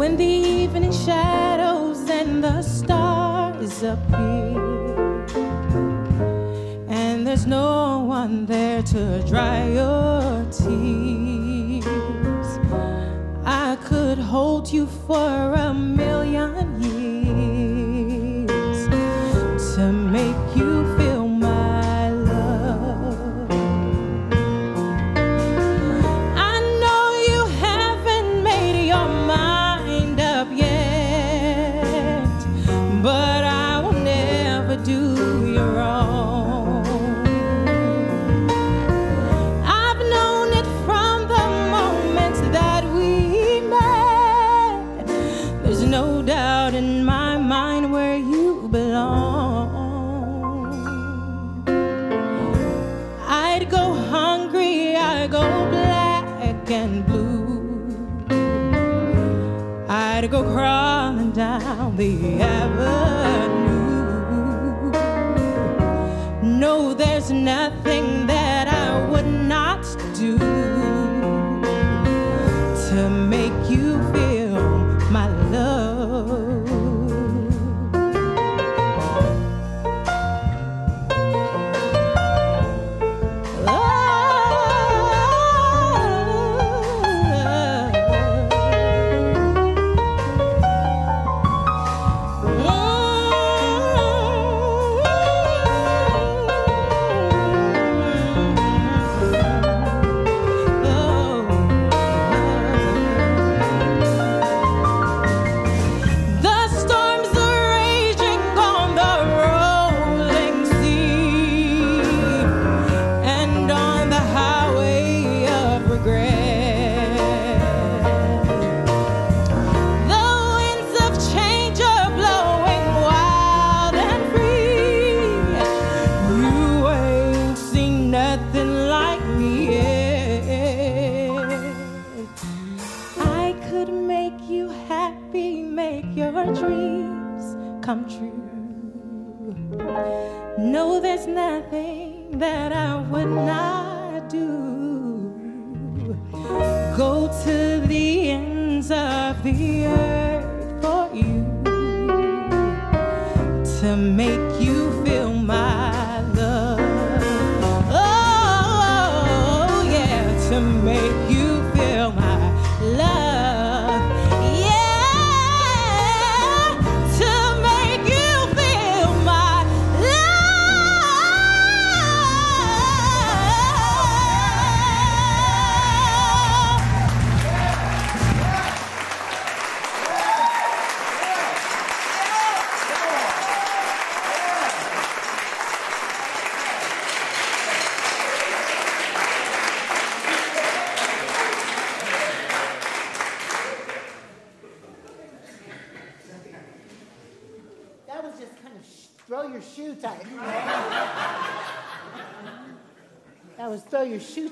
when 0.00 0.16
the 0.16 0.24
evening 0.24 0.90
shadows 0.92 2.08
and 2.08 2.42
the 2.42 2.62
stars 2.62 3.82
appear, 3.82 4.56
and 6.88 7.26
there's 7.26 7.44
no 7.44 7.98
one 7.98 8.46
there 8.46 8.82
to 8.82 9.22
dry 9.28 9.68
your 9.68 10.42
tears, 10.50 11.86
I 13.44 13.76
could 13.84 14.16
hold 14.16 14.72
you 14.72 14.86
for 14.86 15.52
a 15.52 15.69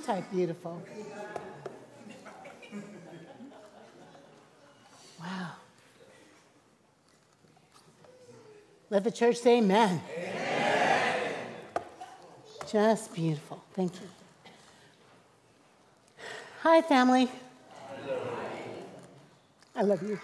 type 0.09 0.31
beautiful. 0.31 0.83
Wow. 5.21 5.51
Let 8.89 9.05
the 9.05 9.11
church 9.11 9.37
say 9.37 9.59
amen. 9.59 10.01
amen. 10.17 11.15
Just 12.73 13.15
beautiful. 13.15 13.63
Thank 13.75 13.93
you. 13.97 14.09
Hi, 16.63 16.81
family. 16.81 17.29
I 19.77 19.83
love 19.83 20.03
you. 20.03 20.19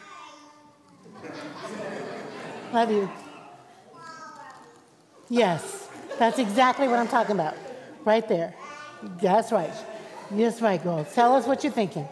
love 2.72 2.90
you. 2.90 3.10
Yes, 5.28 5.90
that's 6.18 6.38
exactly 6.38 6.88
what 6.88 6.98
I'm 6.98 7.08
talking 7.08 7.34
about. 7.34 7.54
Right 8.06 8.26
there. 8.26 8.54
That's 9.20 9.52
right. 9.52 9.72
Yes, 10.34 10.60
girls 10.82 11.12
Tell 11.14 11.34
us 11.34 11.46
what 11.46 11.62
you're 11.62 11.72
thinking. 11.72 12.08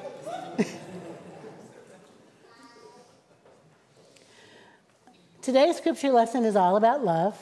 Today's 5.41 5.77
scripture 5.77 6.11
lesson 6.11 6.45
is 6.45 6.55
all 6.55 6.77
about 6.77 7.05
love. 7.05 7.37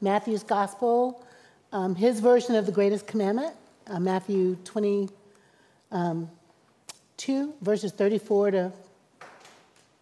Matthew's 0.00 0.42
gospel, 0.42 1.22
um, 1.72 1.94
his 1.94 2.20
version 2.20 2.54
of 2.54 2.66
the 2.66 2.72
greatest 2.72 3.06
commandment, 3.06 3.54
uh, 3.88 3.98
Matthew 3.98 4.56
22, 4.64 5.12
um, 5.92 6.30
verses 7.60 7.92
34 7.92 8.50
to 8.52 8.72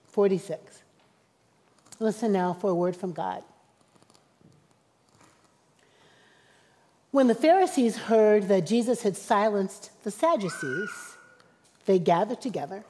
46. 0.08 0.82
Listen 1.98 2.32
now 2.32 2.52
for 2.52 2.70
a 2.70 2.74
word 2.74 2.94
from 2.94 3.12
God. 3.12 3.42
When 7.12 7.26
the 7.26 7.34
Pharisees 7.34 7.96
heard 7.96 8.48
that 8.48 8.66
Jesus 8.66 9.02
had 9.02 9.18
silenced 9.18 9.90
the 10.02 10.10
Sadducees, 10.10 10.90
they 11.84 11.98
gathered 11.98 12.40
together. 12.40 12.84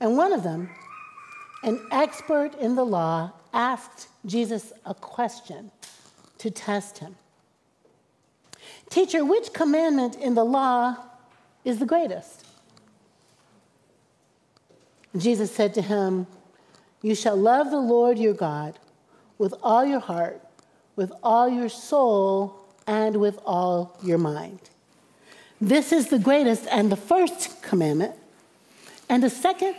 And 0.00 0.16
one 0.16 0.32
of 0.32 0.44
them, 0.44 0.70
an 1.64 1.80
expert 1.90 2.54
in 2.60 2.76
the 2.76 2.84
law, 2.84 3.32
asked 3.52 4.06
Jesus 4.24 4.72
a 4.86 4.94
question 4.94 5.72
to 6.38 6.50
test 6.50 6.98
him 6.98 7.16
Teacher, 8.88 9.24
which 9.24 9.52
commandment 9.52 10.14
in 10.16 10.34
the 10.34 10.44
law 10.44 10.96
is 11.64 11.80
the 11.80 11.86
greatest? 11.86 12.46
Jesus 15.16 15.50
said 15.50 15.74
to 15.74 15.82
him, 15.82 16.28
You 17.02 17.16
shall 17.16 17.36
love 17.36 17.70
the 17.70 17.80
Lord 17.80 18.18
your 18.18 18.34
God 18.34 18.78
with 19.38 19.54
all 19.60 19.84
your 19.84 20.00
heart, 20.00 20.40
with 20.94 21.12
all 21.22 21.48
your 21.48 21.68
soul, 21.68 22.61
and 22.86 23.16
with 23.16 23.38
all 23.44 23.98
your 24.02 24.18
mind. 24.18 24.60
This 25.60 25.92
is 25.92 26.08
the 26.08 26.18
greatest 26.18 26.66
and 26.70 26.90
the 26.90 26.96
first 26.96 27.62
commandment. 27.62 28.14
And 29.08 29.22
the 29.22 29.30
second 29.30 29.76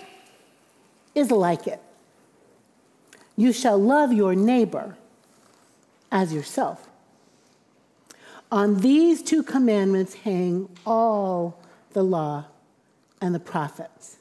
is 1.16 1.32
like 1.32 1.68
it 1.68 1.82
you 3.36 3.52
shall 3.52 3.80
love 3.80 4.14
your 4.14 4.36
neighbor 4.36 4.96
as 6.12 6.34
yourself. 6.34 6.88
On 8.52 8.82
these 8.82 9.24
two 9.24 9.42
commandments 9.42 10.14
hang 10.14 10.70
all 10.86 11.60
the 11.94 12.04
law 12.04 12.46
and 13.20 13.34
the 13.34 13.40
prophets. 13.40 14.18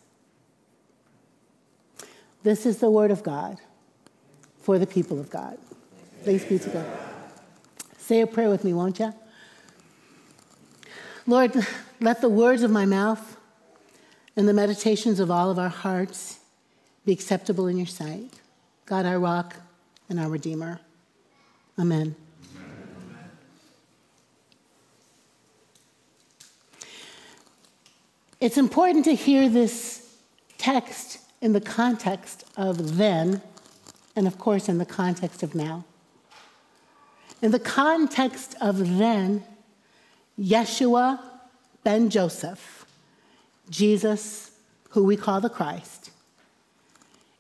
This 2.42 2.64
is 2.64 2.79
the 2.79 2.90
word 2.90 3.11
of 3.11 3.23
God 3.23 3.59
for 4.62 4.79
the 4.79 4.87
people 4.87 5.21
of 5.21 5.29
God. 5.29 5.59
Thanks 6.23 6.45
be 6.45 6.59
to 6.59 6.71
God. 6.71 7.12
Say 8.03 8.21
a 8.21 8.27
prayer 8.27 8.51
with 8.51 8.65
me, 8.65 8.73
won't 8.73 8.99
you? 8.99 9.15
Lord, 11.25 11.55
let 12.01 12.21
the 12.21 12.29
words 12.29 12.65
of 12.65 12.71
my 12.71 12.85
mouth 12.85 13.37
and 14.37 14.49
the 14.49 14.53
meditations 14.53 15.21
of 15.21 15.31
all 15.31 15.51
of 15.51 15.59
our 15.59 15.69
hearts 15.69 16.41
be 17.07 17.12
acceptable 17.12 17.69
in 17.69 17.77
your 17.77 17.87
sight. 17.87 18.41
God, 18.87 19.07
our 19.07 19.21
rock 19.21 19.55
and 20.09 20.19
our 20.19 20.29
redeemer. 20.29 20.81
Amen. 21.79 22.17
It's 28.41 28.59
important 28.59 29.05
to 29.05 29.15
hear 29.15 29.49
this 29.49 30.17
text 30.59 31.19
in 31.41 31.53
the 31.53 31.61
context 31.61 32.45
of 32.57 32.97
then, 32.97 33.43
and 34.17 34.27
of 34.27 34.38
course, 34.38 34.69
in 34.69 34.79
the 34.79 34.87
context 34.87 35.45
of 35.45 35.55
now. 35.55 35.85
In 37.43 37.51
the 37.51 37.59
context 37.59 38.55
of 38.61 38.99
then, 38.99 39.43
Yeshua 40.39 41.19
ben 41.83 42.09
Joseph, 42.09 42.87
Jesus, 43.69 44.53
who 44.91 45.03
we 45.03 45.17
call 45.17 45.41
the 45.41 45.51
Christ, 45.51 46.13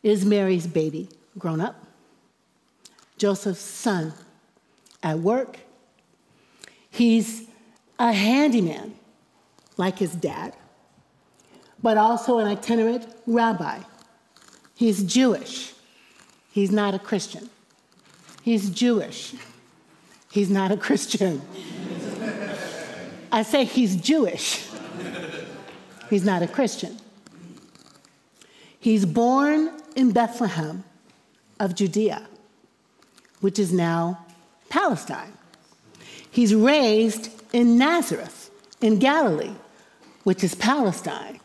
is 0.02 0.24
Mary's 0.24 0.66
baby, 0.66 1.08
grown 1.38 1.60
up, 1.60 1.86
Joseph's 3.16 3.60
son, 3.60 4.12
at 5.04 5.20
work. 5.20 5.60
He's 6.90 7.46
a 7.98 8.12
handyman, 8.12 8.96
like 9.76 9.98
his 10.00 10.12
dad, 10.12 10.56
but 11.80 11.96
also 11.96 12.38
an 12.38 12.48
itinerant 12.48 13.06
rabbi. 13.26 13.78
He's 14.74 15.04
Jewish. 15.04 15.74
He's 16.50 16.72
not 16.72 16.92
a 16.92 16.98
Christian. 16.98 17.48
He's 18.42 18.68
Jewish. 18.68 19.34
He's 20.32 20.48
not 20.48 20.72
a 20.72 20.78
Christian. 20.78 21.42
I 23.30 23.42
say 23.42 23.66
he's 23.66 23.96
Jewish. 23.96 24.66
He's 26.08 26.24
not 26.24 26.40
a 26.40 26.48
Christian. 26.48 26.96
He's 28.80 29.04
born 29.04 29.70
in 29.94 30.12
Bethlehem 30.12 30.84
of 31.60 31.74
Judea, 31.74 32.26
which 33.42 33.58
is 33.58 33.74
now 33.74 34.24
Palestine. 34.70 35.34
He's 36.30 36.54
raised 36.54 37.28
in 37.52 37.76
Nazareth 37.76 38.50
in 38.80 38.98
Galilee, 38.98 39.52
which 40.24 40.42
is 40.42 40.54
Palestine. 40.54 41.40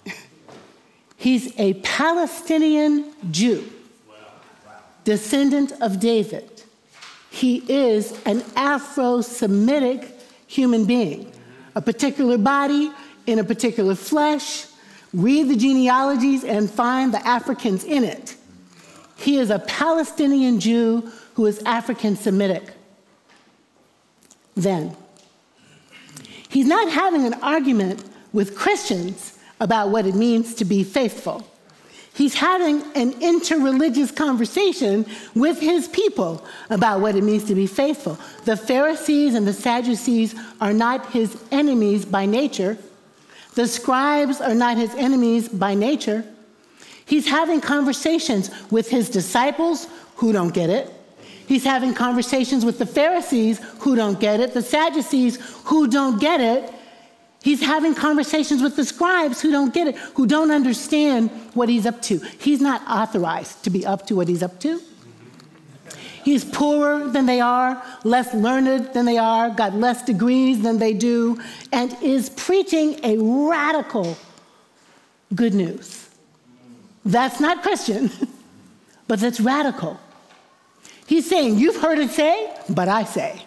He's 1.17 1.53
a 1.59 1.73
Palestinian 1.73 3.11
Jew, 3.31 3.69
descendant 5.03 5.73
of 5.81 5.99
David. 5.99 6.56
He 7.37 7.57
is 7.71 8.19
an 8.25 8.43
Afro 8.55 9.21
Semitic 9.21 10.19
human 10.47 10.85
being, 10.85 11.31
a 11.75 11.81
particular 11.83 12.35
body 12.35 12.91
in 13.27 13.37
a 13.37 13.43
particular 13.43 13.93
flesh. 13.93 14.65
Read 15.13 15.47
the 15.47 15.55
genealogies 15.55 16.43
and 16.43 16.67
find 16.67 17.13
the 17.13 17.23
Africans 17.27 17.83
in 17.83 18.03
it. 18.03 18.35
He 19.17 19.37
is 19.37 19.51
a 19.51 19.59
Palestinian 19.59 20.59
Jew 20.59 21.11
who 21.35 21.45
is 21.45 21.61
African 21.63 22.15
Semitic. 22.15 22.73
Then, 24.55 24.97
he's 26.49 26.65
not 26.65 26.91
having 26.91 27.23
an 27.23 27.35
argument 27.35 28.03
with 28.33 28.57
Christians 28.57 29.37
about 29.59 29.89
what 29.89 30.07
it 30.07 30.15
means 30.15 30.55
to 30.55 30.65
be 30.65 30.83
faithful. 30.83 31.47
He's 32.17 32.33
having 32.33 32.81
an 32.95 33.13
interreligious 33.21 34.13
conversation 34.13 35.05
with 35.35 35.59
his 35.59 35.87
people 35.87 36.43
about 36.71 36.99
what 36.99 37.15
it 37.15 37.23
means 37.23 37.43
to 37.43 37.53
be 37.53 37.67
faithful. 37.67 38.17
The 38.43 38.57
Pharisees 38.57 39.35
and 39.35 39.45
the 39.45 39.53
Sadducees 39.53 40.33
are 40.59 40.73
not 40.73 41.11
his 41.11 41.37
enemies 41.51 42.05
by 42.05 42.25
nature. 42.25 42.79
The 43.53 43.67
scribes 43.67 44.41
are 44.41 44.55
not 44.55 44.77
his 44.77 44.95
enemies 44.95 45.47
by 45.47 45.75
nature. 45.75 46.25
He's 47.05 47.27
having 47.27 47.61
conversations 47.61 48.49
with 48.71 48.89
his 48.89 49.11
disciples 49.11 49.87
who 50.15 50.33
don't 50.33 50.55
get 50.55 50.71
it. 50.71 50.91
He's 51.45 51.65
having 51.65 51.93
conversations 51.93 52.65
with 52.65 52.79
the 52.79 52.87
Pharisees 52.87 53.59
who 53.81 53.95
don't 53.95 54.19
get 54.19 54.39
it, 54.39 54.55
the 54.55 54.63
Sadducees 54.63 55.35
who 55.65 55.87
don't 55.87 56.19
get 56.19 56.41
it. 56.41 56.73
He's 57.41 57.61
having 57.61 57.95
conversations 57.95 58.61
with 58.61 58.75
the 58.75 58.83
scribes 58.83 59.41
who 59.41 59.51
don't 59.51 59.73
get 59.73 59.87
it, 59.87 59.95
who 59.95 60.25
don't 60.25 60.51
understand 60.51 61.29
what 61.53 61.69
he's 61.69 61.85
up 61.85 62.01
to. 62.03 62.19
He's 62.39 62.61
not 62.61 62.81
authorized 62.87 63.63
to 63.63 63.69
be 63.69 63.85
up 63.85 64.07
to 64.07 64.15
what 64.15 64.27
he's 64.27 64.43
up 64.43 64.59
to. 64.61 64.81
He's 66.23 66.43
poorer 66.43 67.07
than 67.07 67.25
they 67.25 67.39
are, 67.39 67.81
less 68.03 68.33
learned 68.33 68.93
than 68.93 69.05
they 69.05 69.17
are, 69.17 69.49
got 69.49 69.73
less 69.75 70.03
degrees 70.03 70.61
than 70.61 70.77
they 70.77 70.93
do, 70.93 71.39
and 71.71 71.95
is 72.03 72.29
preaching 72.29 72.99
a 73.01 73.17
radical 73.17 74.17
good 75.33 75.53
news. 75.53 76.09
That's 77.05 77.39
not 77.39 77.63
Christian, 77.63 78.11
but 79.07 79.19
that's 79.21 79.39
radical. 79.39 79.97
He's 81.05 81.29
saying, 81.29 81.59
You've 81.59 81.77
heard 81.77 81.97
it 81.97 82.11
say, 82.11 82.53
but 82.69 82.89
I 82.89 83.05
say. 83.05 83.41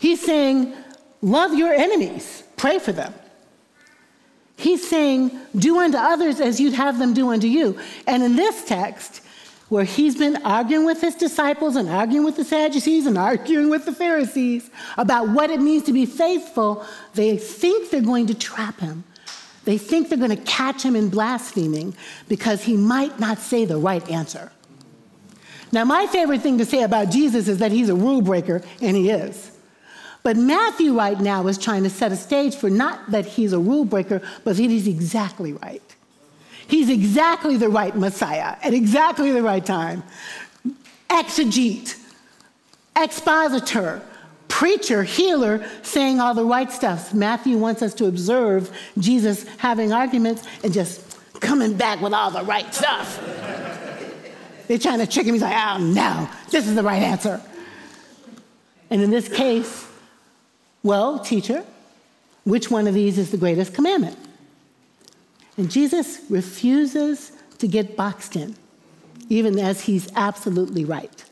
He's 0.00 0.20
saying, 0.20 0.74
Love 1.22 1.54
your 1.54 1.72
enemies, 1.72 2.42
pray 2.58 2.78
for 2.78 2.92
them. 2.92 3.14
He's 4.56 4.86
saying, 4.88 5.38
Do 5.56 5.78
unto 5.78 5.96
others 5.96 6.40
as 6.40 6.60
you'd 6.60 6.74
have 6.74 6.98
them 6.98 7.14
do 7.14 7.30
unto 7.30 7.46
you. 7.46 7.78
And 8.06 8.22
in 8.22 8.36
this 8.36 8.64
text, 8.64 9.22
where 9.68 9.84
he's 9.84 10.16
been 10.16 10.36
arguing 10.44 10.86
with 10.86 11.00
his 11.00 11.14
disciples 11.14 11.76
and 11.76 11.88
arguing 11.88 12.24
with 12.24 12.36
the 12.36 12.44
Sadducees 12.44 13.06
and 13.06 13.18
arguing 13.18 13.68
with 13.70 13.84
the 13.84 13.92
Pharisees 13.92 14.70
about 14.96 15.28
what 15.28 15.50
it 15.50 15.60
means 15.60 15.84
to 15.84 15.92
be 15.92 16.06
faithful, 16.06 16.84
they 17.14 17.36
think 17.36 17.90
they're 17.90 18.00
going 18.00 18.26
to 18.26 18.34
trap 18.34 18.80
him. 18.80 19.04
They 19.64 19.76
think 19.76 20.08
they're 20.08 20.18
going 20.18 20.34
to 20.34 20.42
catch 20.44 20.82
him 20.82 20.96
in 20.96 21.10
blaspheming 21.10 21.94
because 22.28 22.62
he 22.62 22.76
might 22.76 23.20
not 23.20 23.38
say 23.38 23.66
the 23.66 23.76
right 23.76 24.08
answer. 24.10 24.50
Now, 25.70 25.84
my 25.84 26.06
favorite 26.06 26.40
thing 26.40 26.56
to 26.58 26.64
say 26.64 26.82
about 26.82 27.10
Jesus 27.10 27.46
is 27.46 27.58
that 27.58 27.70
he's 27.70 27.90
a 27.90 27.94
rule 27.94 28.22
breaker, 28.22 28.62
and 28.80 28.96
he 28.96 29.10
is. 29.10 29.57
But 30.28 30.36
Matthew 30.36 30.92
right 30.92 31.18
now 31.18 31.46
is 31.46 31.56
trying 31.56 31.84
to 31.84 31.88
set 31.88 32.12
a 32.12 32.16
stage 32.16 32.54
for 32.54 32.68
not 32.68 33.12
that 33.12 33.24
he's 33.24 33.54
a 33.54 33.58
rule 33.58 33.86
breaker, 33.86 34.20
but 34.44 34.58
that 34.58 34.62
he's 34.62 34.86
exactly 34.86 35.54
right. 35.54 35.80
He's 36.66 36.90
exactly 36.90 37.56
the 37.56 37.70
right 37.70 37.96
Messiah 37.96 38.56
at 38.62 38.74
exactly 38.74 39.30
the 39.32 39.42
right 39.42 39.64
time. 39.64 40.02
Exegete, 41.08 41.98
expositor, 42.94 44.02
preacher, 44.48 45.02
healer, 45.02 45.66
saying 45.80 46.20
all 46.20 46.34
the 46.34 46.44
right 46.44 46.70
stuff. 46.70 47.14
Matthew 47.14 47.56
wants 47.56 47.80
us 47.80 47.94
to 47.94 48.04
observe 48.04 48.70
Jesus 48.98 49.46
having 49.56 49.94
arguments 49.94 50.46
and 50.62 50.74
just 50.74 51.16
coming 51.40 51.72
back 51.72 52.02
with 52.02 52.12
all 52.12 52.30
the 52.30 52.42
right 52.42 52.74
stuff. 52.74 53.18
They're 54.66 54.76
trying 54.76 54.98
to 54.98 55.06
trick 55.06 55.24
him. 55.24 55.32
He's 55.32 55.42
like, 55.42 55.56
oh 55.56 55.78
no, 55.78 56.28
this 56.50 56.68
is 56.68 56.74
the 56.74 56.82
right 56.82 57.02
answer. 57.02 57.40
And 58.90 59.00
in 59.00 59.08
this 59.08 59.26
case, 59.26 59.87
well, 60.82 61.18
teacher, 61.18 61.64
which 62.44 62.70
one 62.70 62.86
of 62.86 62.94
these 62.94 63.18
is 63.18 63.30
the 63.30 63.36
greatest 63.36 63.74
commandment? 63.74 64.16
And 65.56 65.70
Jesus 65.70 66.20
refuses 66.30 67.32
to 67.58 67.66
get 67.66 67.96
boxed 67.96 68.36
in, 68.36 68.54
even 69.28 69.58
as 69.58 69.82
he's 69.82 70.08
absolutely 70.14 70.84
right. 70.84 71.24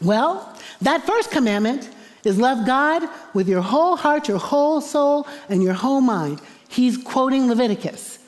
Well, 0.00 0.56
that 0.80 1.06
first 1.06 1.30
commandment 1.30 1.90
is 2.24 2.38
love 2.38 2.66
God 2.66 3.08
with 3.34 3.48
your 3.48 3.62
whole 3.62 3.96
heart, 3.96 4.28
your 4.28 4.38
whole 4.38 4.80
soul, 4.80 5.26
and 5.48 5.62
your 5.62 5.74
whole 5.74 6.00
mind. 6.00 6.40
He's 6.68 6.96
quoting 6.96 7.48
Leviticus. 7.48 8.18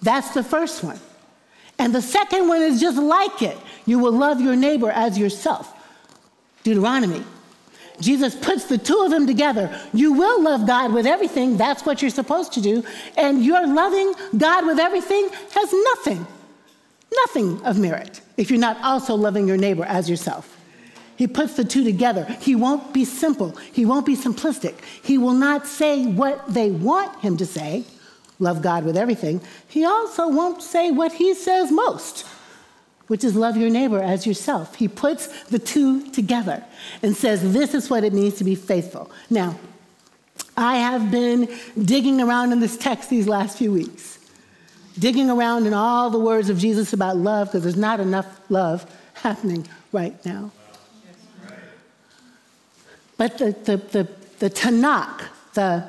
That's 0.00 0.30
the 0.30 0.44
first 0.44 0.84
one. 0.84 1.00
And 1.78 1.94
the 1.94 2.02
second 2.02 2.48
one 2.48 2.62
is 2.62 2.80
just 2.80 2.98
like 2.98 3.42
it. 3.42 3.56
You 3.86 3.98
will 3.98 4.12
love 4.12 4.40
your 4.40 4.56
neighbor 4.56 4.90
as 4.90 5.18
yourself. 5.18 5.74
Deuteronomy. 6.62 7.24
Jesus 8.00 8.34
puts 8.34 8.64
the 8.64 8.78
two 8.78 9.00
of 9.04 9.10
them 9.10 9.26
together. 9.26 9.76
You 9.92 10.12
will 10.12 10.42
love 10.42 10.66
God 10.66 10.92
with 10.92 11.06
everything. 11.06 11.56
That's 11.56 11.84
what 11.84 12.00
you're 12.00 12.10
supposed 12.10 12.52
to 12.52 12.60
do. 12.60 12.84
And 13.16 13.44
your 13.44 13.66
loving 13.66 14.14
God 14.36 14.66
with 14.66 14.78
everything 14.78 15.28
has 15.52 15.72
nothing, 15.72 16.26
nothing 17.24 17.64
of 17.64 17.78
merit 17.78 18.20
if 18.36 18.50
you're 18.50 18.60
not 18.60 18.80
also 18.82 19.14
loving 19.14 19.48
your 19.48 19.56
neighbor 19.56 19.84
as 19.84 20.08
yourself. 20.08 20.56
He 21.16 21.26
puts 21.26 21.54
the 21.56 21.64
two 21.64 21.82
together. 21.82 22.24
He 22.40 22.54
won't 22.54 22.92
be 22.92 23.04
simple. 23.04 23.56
He 23.72 23.84
won't 23.84 24.06
be 24.06 24.14
simplistic. 24.14 24.76
He 25.02 25.18
will 25.18 25.32
not 25.32 25.66
say 25.66 26.06
what 26.06 26.54
they 26.54 26.70
want 26.70 27.18
him 27.20 27.36
to 27.38 27.46
say, 27.46 27.84
love 28.38 28.62
God 28.62 28.84
with 28.84 28.96
everything. 28.96 29.40
He 29.66 29.84
also 29.84 30.28
won't 30.28 30.62
say 30.62 30.92
what 30.92 31.14
he 31.14 31.34
says 31.34 31.72
most 31.72 32.24
which 33.08 33.24
is 33.24 33.34
love 33.34 33.56
your 33.56 33.70
neighbor 33.70 34.00
as 34.00 34.26
yourself. 34.26 34.76
He 34.76 34.86
puts 34.86 35.26
the 35.44 35.58
two 35.58 36.08
together 36.10 36.62
and 37.02 37.16
says, 37.16 37.52
This 37.52 37.74
is 37.74 37.90
what 37.90 38.04
it 38.04 38.12
means 38.12 38.36
to 38.36 38.44
be 38.44 38.54
faithful. 38.54 39.10
Now, 39.28 39.58
I 40.56 40.76
have 40.76 41.10
been 41.10 41.48
digging 41.82 42.20
around 42.20 42.52
in 42.52 42.60
this 42.60 42.76
text 42.76 43.10
these 43.10 43.26
last 43.26 43.58
few 43.58 43.72
weeks, 43.72 44.18
digging 44.98 45.30
around 45.30 45.66
in 45.66 45.74
all 45.74 46.10
the 46.10 46.18
words 46.18 46.50
of 46.50 46.58
Jesus 46.58 46.92
about 46.92 47.16
love, 47.16 47.48
because 47.48 47.62
there's 47.62 47.76
not 47.76 48.00
enough 48.00 48.40
love 48.50 48.86
happening 49.14 49.66
right 49.92 50.24
now. 50.24 50.52
But 53.16 53.38
the, 53.38 53.52
the, 53.64 53.76
the, 53.76 54.08
the 54.38 54.50
Tanakh, 54.50 55.22
the, 55.54 55.84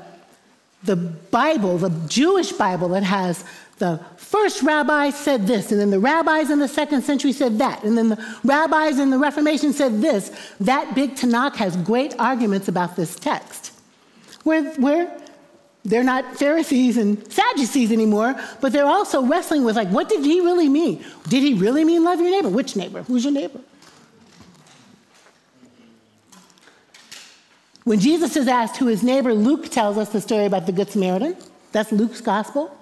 the 0.84 0.96
Bible, 0.96 1.78
the 1.78 1.90
Jewish 2.08 2.52
Bible 2.52 2.90
that 2.90 3.04
has 3.04 3.44
the 3.80 4.00
first 4.18 4.62
rabbi 4.62 5.10
said 5.10 5.48
this, 5.48 5.72
and 5.72 5.80
then 5.80 5.90
the 5.90 6.00
rabbis 6.00 6.50
in 6.50 6.60
the 6.60 6.68
second 6.68 7.02
century 7.02 7.32
said 7.32 7.58
that, 7.58 7.84
and 7.84 7.98
then 7.98 8.10
the 8.10 8.26
rabbis 8.44 9.00
in 9.00 9.10
the 9.10 9.18
Reformation 9.18 9.74
said 9.74 10.02
this. 10.02 10.32
That 10.60 10.94
big 10.96 11.16
Tanakh 11.16 11.56
has 11.56 11.76
great 11.78 12.14
arguments 12.20 12.68
about 12.68 12.96
this 12.96 13.16
text. 13.16 13.74
Where, 14.44 14.74
where 14.74 15.18
they're 15.84 16.04
not 16.04 16.38
Pharisees 16.38 16.98
and 16.98 17.32
Sadducees 17.32 17.92
anymore, 17.92 18.36
but 18.62 18.74
they're 18.74 18.86
also 18.86 19.26
wrestling 19.26 19.64
with, 19.64 19.76
like, 19.76 19.90
what 19.90 20.10
did 20.10 20.24
he 20.24 20.42
really 20.42 20.70
mean? 20.70 21.04
Did 21.28 21.42
he 21.44 21.54
really 21.54 21.84
mean 21.84 22.04
love 22.04 22.20
your 22.20 22.30
neighbor? 22.30 22.50
Which 22.50 22.76
neighbor? 22.76 23.04
Who's 23.04 23.24
your 23.24 23.34
neighbor? 23.34 23.60
When 27.90 28.00
Jesus 28.00 28.38
is 28.38 28.48
asked 28.48 28.78
who 28.78 28.86
his 28.86 29.02
neighbor, 29.02 29.34
Luke 29.34 29.70
tells 29.70 29.98
us 29.98 30.10
the 30.10 30.22
story 30.22 30.46
about 30.46 30.68
the 30.68 30.72
Good 30.72 30.92
Samaritan. 30.92 31.36
That's 31.72 31.92
Luke's 31.92 32.22
gospel. 32.22 32.78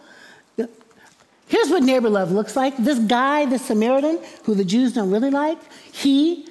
Here's 1.48 1.70
what 1.70 1.84
neighbor 1.84 2.10
love 2.10 2.34
looks 2.34 2.58
like. 2.58 2.76
This 2.76 3.00
guy, 3.00 3.46
the 3.46 3.58
Samaritan, 3.58 4.20
who 4.44 4.54
the 4.54 4.66
Jews 4.66 4.92
don't 4.92 5.10
really 5.10 5.32
like, 5.32 5.60
he 5.94 6.50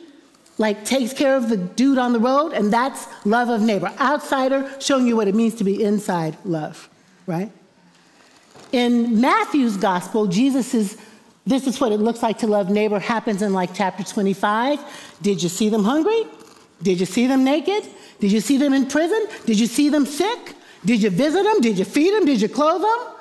like 0.56 0.86
takes 0.86 1.12
care 1.12 1.36
of 1.36 1.50
the 1.50 1.58
dude 1.58 1.98
on 1.98 2.14
the 2.14 2.18
road, 2.18 2.54
and 2.54 2.72
that's 2.72 3.06
love 3.26 3.50
of 3.50 3.60
neighbor. 3.60 3.92
Outsider 4.00 4.74
showing 4.80 5.06
you 5.06 5.16
what 5.16 5.28
it 5.28 5.34
means 5.34 5.56
to 5.56 5.64
be 5.64 5.84
inside 5.84 6.38
love, 6.46 6.88
right? 7.26 7.52
In 8.72 9.20
Matthew's 9.20 9.76
gospel, 9.76 10.28
Jesus 10.28 10.72
is 10.72 10.96
this 11.44 11.66
is 11.66 11.78
what 11.78 11.92
it 11.92 12.00
looks 12.00 12.22
like 12.22 12.38
to 12.38 12.46
love 12.46 12.70
neighbor 12.70 13.00
happens 13.00 13.42
in 13.42 13.52
like 13.52 13.74
chapter 13.74 14.02
25. 14.02 14.80
Did 15.20 15.42
you 15.42 15.50
see 15.50 15.68
them 15.68 15.84
hungry? 15.84 16.24
Did 16.82 17.00
you 17.00 17.06
see 17.06 17.26
them 17.26 17.44
naked? 17.44 17.88
Did 18.20 18.32
you 18.32 18.40
see 18.40 18.56
them 18.56 18.72
in 18.72 18.86
prison? 18.86 19.26
Did 19.44 19.58
you 19.58 19.66
see 19.66 19.88
them 19.88 20.06
sick? 20.06 20.54
Did 20.84 21.02
you 21.02 21.10
visit 21.10 21.42
them? 21.42 21.60
Did 21.60 21.78
you 21.78 21.84
feed 21.84 22.14
them? 22.14 22.24
Did 22.24 22.40
you 22.40 22.48
clothe 22.48 22.82
them? 22.82 23.14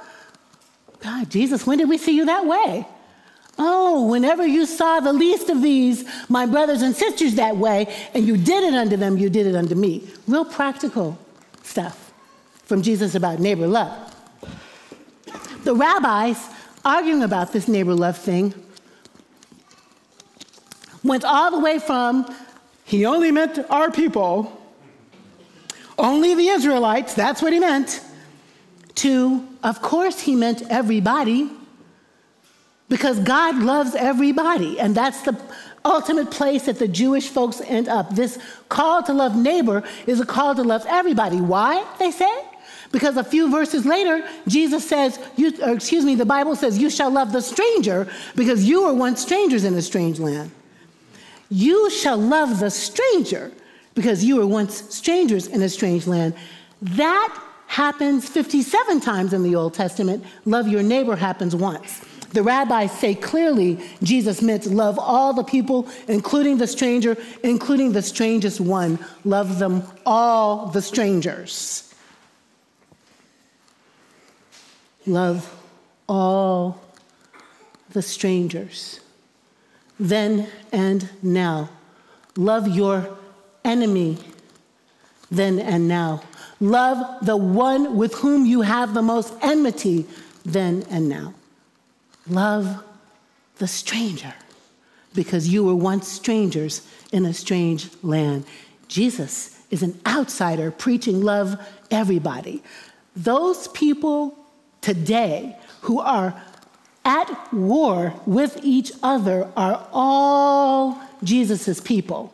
God, 1.01 1.29
Jesus, 1.29 1.65
when 1.65 1.77
did 1.77 1.89
we 1.89 1.97
see 1.97 2.15
you 2.15 2.25
that 2.25 2.45
way? 2.45 2.87
Oh, 3.57 4.07
whenever 4.07 4.45
you 4.45 4.65
saw 4.65 4.99
the 4.99 5.13
least 5.13 5.49
of 5.49 5.61
these, 5.61 6.03
my 6.29 6.45
brothers 6.45 6.81
and 6.81 6.95
sisters, 6.95 7.35
that 7.35 7.55
way, 7.55 7.87
and 8.13 8.27
you 8.27 8.35
did 8.35 8.63
it 8.63 8.73
unto 8.73 8.97
them, 8.97 9.17
you 9.17 9.29
did 9.29 9.47
it 9.47 9.55
unto 9.55 9.75
me. 9.75 10.07
Real 10.27 10.43
practical 10.43 11.17
stuff 11.63 12.11
from 12.63 12.81
Jesus 12.81 13.15
about 13.15 13.39
neighbor 13.39 13.67
love. 13.67 14.13
The 15.63 15.73
rabbis 15.73 16.49
arguing 16.83 17.23
about 17.23 17.53
this 17.53 17.67
neighbor 17.67 17.93
love 17.93 18.17
thing 18.17 18.53
went 21.03 21.23
all 21.23 21.51
the 21.51 21.59
way 21.59 21.79
from 21.79 22.25
he 22.86 23.05
only 23.05 23.31
meant 23.31 23.59
our 23.69 23.91
people, 23.91 24.61
only 25.97 26.36
the 26.36 26.47
Israelites, 26.47 27.15
that's 27.15 27.41
what 27.41 27.51
he 27.51 27.59
meant, 27.59 27.99
to, 28.95 29.45
of 29.63 29.81
course, 29.81 30.21
he 30.21 30.36
meant 30.36 30.61
everybody 30.69 31.49
because 32.88 33.19
God 33.19 33.57
loves 33.57 33.95
everybody. 33.95 34.79
And 34.79 34.95
that's 34.95 35.23
the 35.23 35.36
ultimate 35.83 36.29
place 36.29 36.67
that 36.67 36.77
the 36.77 36.88
Jewish 36.88 37.27
folks 37.27 37.59
end 37.61 37.89
up. 37.89 38.15
This 38.15 38.38
call 38.69 39.01
to 39.03 39.13
love 39.13 39.36
neighbor 39.36 39.83
is 40.05 40.19
a 40.19 40.25
call 40.25 40.53
to 40.55 40.63
love 40.63 40.86
everybody. 40.88 41.41
Why, 41.41 41.86
they 41.97 42.11
say? 42.11 42.33
Because 42.91 43.17
a 43.17 43.23
few 43.23 43.49
verses 43.49 43.86
later, 43.86 44.25
Jesus 44.47 44.88
says, 44.88 45.19
you, 45.36 45.51
excuse 45.63 46.05
me, 46.05 46.13
the 46.13 46.25
Bible 46.25 46.55
says, 46.55 46.77
you 46.77 46.91
shall 46.91 47.09
love 47.09 47.31
the 47.31 47.41
stranger 47.41 48.07
because 48.36 48.63
you 48.63 48.83
were 48.83 48.93
once 48.93 49.21
strangers 49.21 49.63
in 49.63 49.73
a 49.73 49.81
strange 49.81 50.19
land. 50.19 50.51
You 51.49 51.89
shall 51.89 52.17
love 52.17 52.59
the 52.59 52.71
stranger 52.71 53.51
because 53.93 54.23
you 54.23 54.37
were 54.37 54.47
once 54.47 54.93
strangers 54.93 55.47
in 55.47 55.61
a 55.61 55.69
strange 55.69 56.07
land. 56.07 56.33
That 56.81 57.41
happens 57.67 58.27
57 58.27 58.99
times 59.01 59.33
in 59.33 59.43
the 59.43 59.55
Old 59.55 59.73
Testament. 59.73 60.23
Love 60.45 60.67
your 60.67 60.83
neighbor 60.83 61.15
happens 61.15 61.55
once. 61.55 62.01
The 62.31 62.43
rabbis 62.43 62.91
say 62.91 63.15
clearly 63.15 63.79
Jesus 64.03 64.41
meant 64.41 64.65
love 64.65 64.99
all 64.99 65.33
the 65.33 65.43
people, 65.43 65.87
including 66.07 66.57
the 66.57 66.67
stranger, 66.67 67.15
including 67.43 67.93
the 67.93 68.01
strangest 68.01 68.59
one. 68.59 68.99
Love 69.23 69.57
them 69.57 69.83
all, 70.05 70.67
the 70.67 70.81
strangers. 70.81 71.93
Love 75.05 75.49
all 76.09 76.81
the 77.91 78.01
strangers. 78.01 78.99
Then 79.99 80.47
and 80.71 81.09
now. 81.21 81.69
Love 82.35 82.67
your 82.67 83.17
enemy 83.63 84.17
then 85.31 85.59
and 85.59 85.87
now. 85.87 86.21
Love 86.59 87.25
the 87.25 87.37
one 87.37 87.97
with 87.97 88.13
whom 88.15 88.45
you 88.45 88.61
have 88.61 88.93
the 88.93 89.01
most 89.01 89.33
enmity 89.41 90.05
then 90.43 90.85
and 90.89 91.09
now. 91.09 91.33
Love 92.27 92.83
the 93.57 93.67
stranger 93.67 94.33
because 95.13 95.47
you 95.47 95.63
were 95.63 95.75
once 95.75 96.07
strangers 96.07 96.87
in 97.11 97.25
a 97.25 97.33
strange 97.33 97.89
land. 98.03 98.45
Jesus 98.87 99.59
is 99.71 99.81
an 99.81 99.99
outsider 100.05 100.71
preaching 100.71 101.21
love 101.21 101.57
everybody. 101.89 102.61
Those 103.15 103.67
people 103.69 104.37
today 104.81 105.57
who 105.81 105.99
are 105.99 106.39
at 107.05 107.53
war 107.53 108.13
with 108.25 108.59
each 108.63 108.91
other 109.03 109.49
are 109.55 109.87
all 109.93 110.99
Jesus' 111.23 111.79
people. 111.79 112.33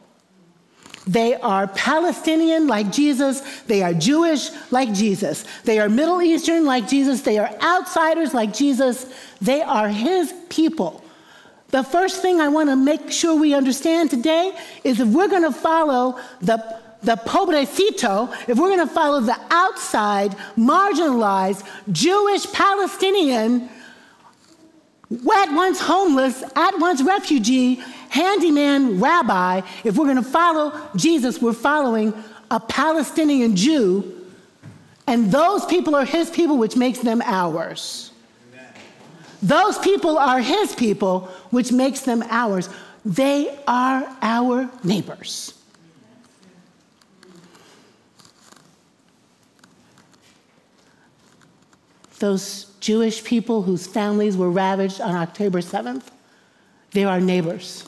They 1.05 1.35
are 1.35 1.67
Palestinian 1.67 2.67
like 2.67 2.91
Jesus. 2.91 3.41
They 3.63 3.81
are 3.81 3.93
Jewish 3.93 4.49
like 4.71 4.93
Jesus. 4.93 5.45
They 5.63 5.79
are 5.79 5.89
Middle 5.89 6.21
Eastern 6.21 6.65
like 6.65 6.87
Jesus. 6.87 7.21
They 7.21 7.37
are 7.37 7.51
outsiders 7.61 8.33
like 8.33 8.53
Jesus. 8.53 9.11
They 9.41 9.61
are 9.61 9.89
his 9.89 10.33
people. 10.49 11.03
The 11.69 11.83
first 11.83 12.21
thing 12.21 12.39
I 12.39 12.49
want 12.49 12.69
to 12.69 12.75
make 12.75 13.11
sure 13.11 13.35
we 13.35 13.53
understand 13.53 14.09
today 14.09 14.55
is 14.83 14.99
if 14.99 15.07
we're 15.07 15.29
going 15.29 15.43
to 15.43 15.51
follow 15.51 16.19
the 16.41 16.81
the 17.03 17.15
pobrecito, 17.15 18.31
if 18.47 18.59
we're 18.59 18.75
going 18.75 18.87
to 18.87 18.93
follow 18.93 19.21
the 19.21 19.35
outside, 19.49 20.31
marginalized, 20.55 21.67
Jewish 21.91 22.51
Palestinian, 22.53 23.69
at 25.11 25.53
once 25.53 25.79
homeless, 25.79 26.43
at 26.55 26.79
once 26.79 27.01
refugee, 27.01 27.75
handyman 28.09 28.99
rabbi, 28.99 29.61
if 29.83 29.97
we're 29.97 30.05
going 30.05 30.15
to 30.15 30.21
follow 30.23 30.73
Jesus, 30.95 31.41
we're 31.41 31.53
following 31.53 32.13
a 32.49 32.59
Palestinian 32.59 33.55
Jew, 33.55 34.27
and 35.07 35.31
those 35.31 35.65
people 35.65 35.95
are 35.95 36.05
his 36.05 36.29
people, 36.29 36.57
which 36.57 36.75
makes 36.75 36.99
them 36.99 37.21
ours. 37.25 38.11
Those 39.41 39.77
people 39.79 40.17
are 40.17 40.39
his 40.39 40.75
people, 40.75 41.21
which 41.49 41.71
makes 41.71 42.01
them 42.01 42.23
ours. 42.29 42.69
They 43.03 43.57
are 43.67 44.07
our 44.21 44.69
neighbors. 44.83 45.53
Those 52.19 52.70
Jewish 52.81 53.23
people 53.23 53.61
whose 53.61 53.87
families 53.87 54.35
were 54.35 54.51
ravaged 54.51 54.99
on 54.99 55.15
October 55.15 55.61
7th, 55.61 56.03
they're 56.91 57.07
our 57.07 57.21
neighbors 57.21 57.87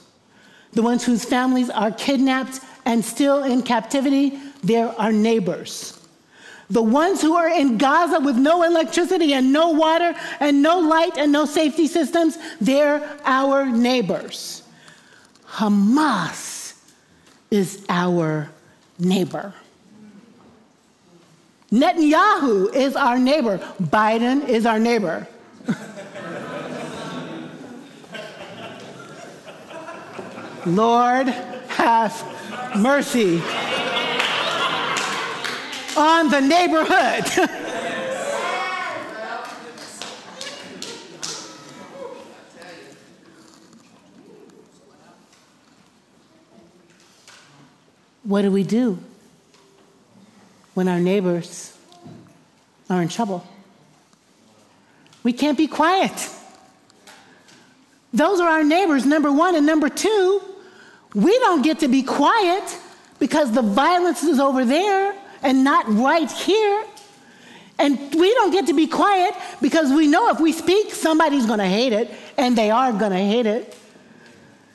the 0.74 0.82
ones 0.82 1.04
whose 1.04 1.24
families 1.24 1.70
are 1.70 1.91
kidnapped 1.91 2.60
and 2.86 3.04
still 3.06 3.44
in 3.44 3.62
captivity, 3.62 4.39
they're 4.64 4.89
our 5.00 5.12
neighbors. 5.12 6.00
The 6.70 6.82
ones 6.82 7.22
who 7.22 7.36
are 7.36 7.50
in 7.50 7.78
Gaza 7.78 8.20
with 8.20 8.36
no 8.36 8.64
electricity 8.64 9.34
and 9.34 9.54
no 9.54 9.70
water 9.70 10.16
and 10.39 10.62
no 10.62 10.80
light 10.80 11.18
and 11.18 11.32
no 11.32 11.46
safety 11.46 11.88
systems, 11.88 12.38
they're 12.60 13.20
our 13.26 13.66
neighbors. 13.66 14.64
Hamas 15.48 16.76
is 17.52 17.86
our 17.89 18.50
neighbor. 18.98 19.54
Netanyahu 21.74 22.71
is 22.76 22.95
our 22.95 23.17
neighbor. 23.17 23.57
Biden 23.82 24.47
is 24.47 24.67
our 24.67 24.78
neighbor. 24.78 25.28
Lord, 30.67 31.30
have 31.30 32.13
mercy 32.78 33.41
on 35.97 36.30
the 36.30 36.41
neighborhood. 36.41 37.26
what 48.24 48.43
do 48.43 48.51
we 48.51 48.61
do 48.63 48.99
when 50.74 50.88
our 50.88 50.99
neighbors 50.99 51.78
are 52.89 53.01
in 53.01 53.09
trouble? 53.09 53.45
We 55.24 55.34
can't 55.34 55.57
be 55.57 55.67
quiet. 55.67 56.30
Those 58.13 58.39
are 58.39 58.49
our 58.49 58.63
neighbors, 58.63 59.05
number 59.05 59.32
one. 59.32 59.55
And 59.55 59.65
number 59.65 59.89
two, 59.89 60.41
we 61.15 61.38
don't 61.39 61.61
get 61.61 61.80
to 61.80 61.88
be 61.88 62.03
quiet 62.03 62.78
because 63.19 63.51
the 63.51 63.61
violence 63.61 64.24
is 64.24 64.39
over 64.39 64.65
there 64.65 65.15
and 65.41 65.63
not 65.63 65.86
right 65.88 66.32
here. 66.32 66.86
And 67.80 67.97
we 68.13 68.34
don't 68.36 68.51
get 68.51 68.67
to 68.67 68.74
be 68.74 68.88
quiet 68.88 69.34
because 69.61 69.91
we 69.91 70.07
know 70.07 70.30
if 70.30 70.39
we 70.39 70.51
speak, 70.51 70.93
somebody's 70.93 71.45
going 71.45 71.59
to 71.59 71.65
hate 71.65 71.91
it, 71.91 72.11
and 72.38 72.55
they 72.55 72.69
are 72.69 72.91
going 72.93 73.11
to 73.11 73.17
hate 73.17 73.45
it. 73.45 73.76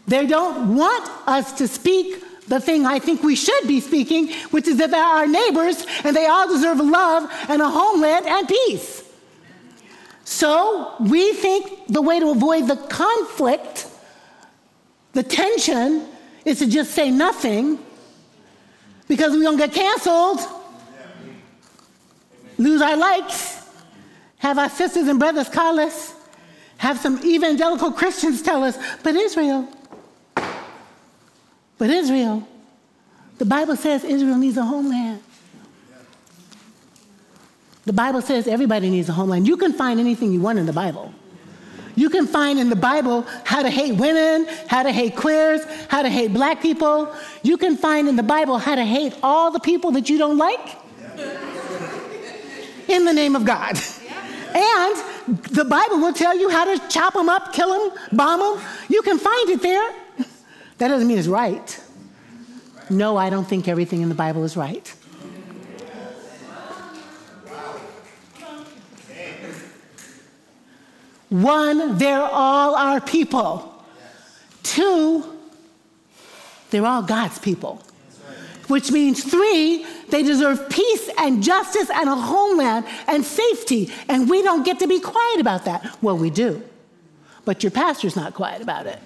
They 0.08 0.26
don't 0.26 0.74
want 0.74 1.08
us 1.28 1.52
to 1.58 1.68
speak 1.68 2.22
the 2.48 2.60
thing 2.60 2.86
I 2.86 2.98
think 2.98 3.22
we 3.22 3.36
should 3.36 3.68
be 3.68 3.80
speaking, 3.80 4.32
which 4.50 4.66
is 4.66 4.78
that 4.78 4.90
they're 4.90 5.04
our 5.04 5.26
neighbors 5.26 5.84
and 6.04 6.16
they 6.16 6.26
all 6.26 6.48
deserve 6.48 6.78
love 6.80 7.30
and 7.48 7.62
a 7.62 7.68
homeland 7.68 8.26
and 8.26 8.48
peace. 8.48 9.04
So 10.24 10.94
we 11.00 11.32
think 11.34 11.86
the 11.88 12.02
way 12.02 12.20
to 12.20 12.30
avoid 12.30 12.68
the 12.68 12.76
conflict, 12.76 13.86
the 15.12 15.22
tension, 15.22 16.06
is 16.44 16.58
to 16.58 16.66
just 16.66 16.92
say 16.92 17.10
nothing 17.10 17.78
because 19.06 19.32
we 19.32 19.42
don't 19.42 19.56
get 19.56 19.72
canceled, 19.72 20.40
lose 22.58 22.82
our 22.82 22.96
likes, 22.96 23.66
have 24.38 24.58
our 24.58 24.68
sisters 24.68 25.08
and 25.08 25.18
brothers 25.18 25.48
call 25.48 25.80
us, 25.80 26.14
have 26.78 26.98
some 26.98 27.18
evangelical 27.24 27.90
Christians 27.90 28.42
tell 28.42 28.62
us, 28.62 28.78
but 29.02 29.14
Israel, 29.14 29.68
but 31.78 31.90
Israel, 31.90 32.46
the 33.38 33.44
Bible 33.44 33.76
says 33.76 34.04
Israel 34.04 34.36
needs 34.36 34.56
a 34.56 34.64
homeland. 34.64 35.22
The 37.84 37.92
Bible 37.92 38.20
says 38.20 38.46
everybody 38.46 38.90
needs 38.90 39.08
a 39.08 39.12
homeland. 39.12 39.46
You 39.46 39.56
can 39.56 39.72
find 39.72 39.98
anything 39.98 40.32
you 40.32 40.40
want 40.40 40.58
in 40.58 40.66
the 40.66 40.72
Bible. 40.72 41.14
You 41.96 42.10
can 42.10 42.26
find 42.26 42.58
in 42.58 42.68
the 42.68 42.76
Bible 42.76 43.24
how 43.44 43.62
to 43.62 43.70
hate 43.70 43.96
women, 43.96 44.46
how 44.68 44.82
to 44.82 44.92
hate 44.92 45.16
queers, 45.16 45.62
how 45.88 46.02
to 46.02 46.08
hate 46.08 46.32
black 46.32 46.60
people. 46.60 47.12
You 47.42 47.56
can 47.56 47.76
find 47.76 48.06
in 48.06 48.14
the 48.14 48.22
Bible 48.22 48.58
how 48.58 48.74
to 48.74 48.84
hate 48.84 49.14
all 49.22 49.50
the 49.50 49.58
people 49.58 49.90
that 49.92 50.08
you 50.10 50.18
don't 50.18 50.36
like 50.36 50.76
in 52.88 53.04
the 53.04 53.12
name 53.12 53.34
of 53.34 53.44
God. 53.44 53.78
And 54.54 54.96
the 55.26 55.64
Bible 55.64 55.98
will 55.98 56.12
tell 56.12 56.38
you 56.38 56.48
how 56.50 56.64
to 56.64 56.88
chop 56.88 57.14
them 57.14 57.28
up, 57.28 57.52
kill 57.52 57.70
them, 57.70 57.98
bomb 58.12 58.40
them. 58.40 58.64
You 58.88 59.02
can 59.02 59.18
find 59.18 59.50
it 59.50 59.62
there. 59.62 59.94
That 60.78 60.88
doesn't 60.88 61.08
mean 61.08 61.18
it's 61.18 61.28
right. 61.28 61.80
No, 62.88 63.16
I 63.16 63.30
don't 63.30 63.46
think 63.46 63.68
everything 63.68 64.00
in 64.00 64.08
the 64.08 64.14
Bible 64.14 64.44
is 64.44 64.56
right. 64.56 64.94
One, 71.28 71.98
they're 71.98 72.22
all 72.22 72.74
our 72.74 73.00
people. 73.00 73.84
Two, 74.62 75.24
they're 76.70 76.86
all 76.86 77.02
God's 77.02 77.38
people. 77.38 77.82
Which 78.68 78.90
means 78.90 79.24
three, 79.24 79.84
they 80.10 80.22
deserve 80.22 80.68
peace 80.68 81.10
and 81.18 81.42
justice 81.42 81.90
and 81.90 82.08
a 82.08 82.14
homeland 82.14 82.86
and 83.06 83.24
safety. 83.24 83.90
And 84.08 84.28
we 84.28 84.42
don't 84.42 84.64
get 84.64 84.78
to 84.80 84.86
be 84.86 85.00
quiet 85.00 85.40
about 85.40 85.64
that. 85.64 85.96
Well, 86.02 86.18
we 86.18 86.30
do. 86.30 86.62
But 87.44 87.62
your 87.62 87.70
pastor's 87.70 88.14
not 88.14 88.34
quiet 88.34 88.60
about 88.60 88.86
it. 88.86 88.98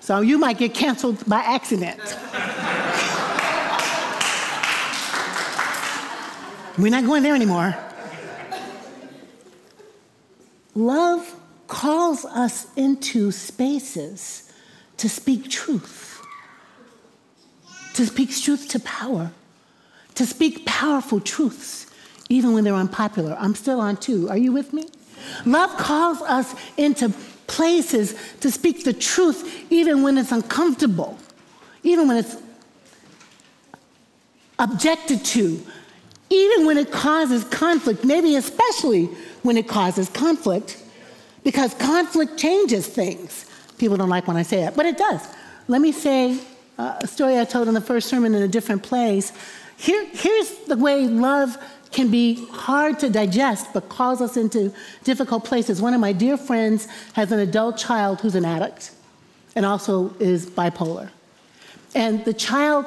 So 0.00 0.20
you 0.22 0.38
might 0.38 0.58
get 0.58 0.74
canceled 0.74 1.28
by 1.28 1.40
accident. 1.40 2.00
We're 6.78 6.90
not 6.90 7.04
going 7.04 7.22
there 7.22 7.34
anymore. 7.34 7.76
Love 10.74 11.36
calls 11.68 12.24
us 12.24 12.66
into 12.76 13.30
spaces 13.30 14.50
to 14.96 15.08
speak 15.08 15.50
truth, 15.50 16.22
to 17.94 18.06
speak 18.06 18.34
truth 18.34 18.68
to 18.70 18.80
power, 18.80 19.32
to 20.14 20.24
speak 20.26 20.64
powerful 20.64 21.20
truths, 21.20 21.86
even 22.28 22.54
when 22.54 22.64
they're 22.64 22.74
unpopular. 22.74 23.36
I'm 23.38 23.54
still 23.54 23.80
on 23.80 23.96
two. 23.98 24.28
Are 24.30 24.38
you 24.38 24.52
with 24.52 24.72
me? 24.72 24.88
Love 25.44 25.76
calls 25.76 26.22
us 26.22 26.54
into 26.76 27.12
places 27.50 28.14
to 28.40 28.50
speak 28.50 28.84
the 28.84 28.92
truth, 28.92 29.66
even 29.70 30.02
when 30.02 30.16
it's 30.16 30.30
uncomfortable, 30.30 31.18
even 31.82 32.06
when 32.06 32.16
it's 32.16 32.36
objected 34.58 35.24
to, 35.24 35.60
even 36.30 36.64
when 36.64 36.78
it 36.78 36.92
causes 36.92 37.42
conflict, 37.44 38.04
maybe 38.04 38.36
especially 38.36 39.06
when 39.42 39.56
it 39.56 39.66
causes 39.66 40.08
conflict, 40.10 40.80
because 41.42 41.74
conflict 41.74 42.38
changes 42.38 42.86
things. 42.86 43.46
People 43.78 43.96
don't 43.96 44.10
like 44.10 44.28
when 44.28 44.36
I 44.36 44.42
say 44.42 44.64
it, 44.64 44.76
but 44.76 44.86
it 44.86 44.96
does. 44.96 45.20
Let 45.66 45.80
me 45.80 45.90
say 45.90 46.38
uh, 46.78 47.00
a 47.00 47.06
story 47.06 47.36
I 47.36 47.44
told 47.44 47.66
in 47.66 47.74
the 47.74 47.80
first 47.80 48.08
sermon 48.08 48.32
in 48.34 48.42
a 48.42 48.48
different 48.48 48.84
place. 48.84 49.32
Here, 49.76 50.06
here's 50.12 50.50
the 50.68 50.76
way 50.76 51.08
love 51.08 51.56
can 51.92 52.10
be 52.10 52.46
hard 52.50 52.98
to 53.00 53.10
digest, 53.10 53.72
but 53.72 53.88
calls 53.88 54.20
us 54.20 54.36
into 54.36 54.72
difficult 55.04 55.44
places. 55.44 55.82
One 55.82 55.94
of 55.94 56.00
my 56.00 56.12
dear 56.12 56.36
friends 56.36 56.86
has 57.14 57.32
an 57.32 57.40
adult 57.40 57.76
child 57.76 58.20
who's 58.20 58.34
an 58.34 58.44
addict 58.44 58.92
and 59.56 59.66
also 59.66 60.14
is 60.20 60.46
bipolar. 60.46 61.10
And 61.94 62.24
the 62.24 62.32
child, 62.32 62.86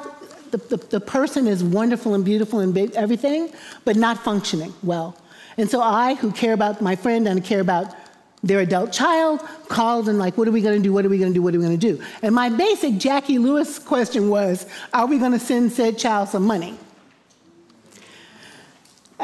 the, 0.50 0.56
the, 0.56 0.76
the 0.76 1.00
person 1.00 1.46
is 1.46 1.62
wonderful 1.62 2.14
and 2.14 2.24
beautiful 2.24 2.60
and 2.60 2.76
everything, 2.94 3.52
but 3.84 3.96
not 3.96 4.18
functioning 4.18 4.72
well. 4.82 5.16
And 5.58 5.70
so 5.70 5.82
I, 5.82 6.14
who 6.14 6.32
care 6.32 6.54
about 6.54 6.80
my 6.80 6.96
friend 6.96 7.28
and 7.28 7.44
care 7.44 7.60
about 7.60 7.94
their 8.42 8.60
adult 8.60 8.92
child, 8.92 9.40
called 9.68 10.08
and 10.08 10.18
like, 10.18 10.36
what 10.36 10.46
are 10.46 10.52
we 10.52 10.60
to 10.76 10.82
do? 10.82 10.92
What 10.92 11.06
are 11.06 11.08
we 11.08 11.18
to 11.32 11.34
do? 11.34 11.42
What 11.42 11.54
are 11.54 11.58
we 11.58 11.64
to 11.66 11.76
do? 11.76 12.02
And 12.22 12.34
my 12.34 12.50
basic 12.50 12.94
Jacqui 12.94 13.38
Lewis 13.38 13.78
question 13.78 14.28
was, 14.28 14.66
are 14.92 15.06
we 15.06 15.18
to 15.32 15.38
send 15.38 15.72
said 15.72 15.98
child 15.98 16.28
some 16.28 16.46
money? 16.46 16.78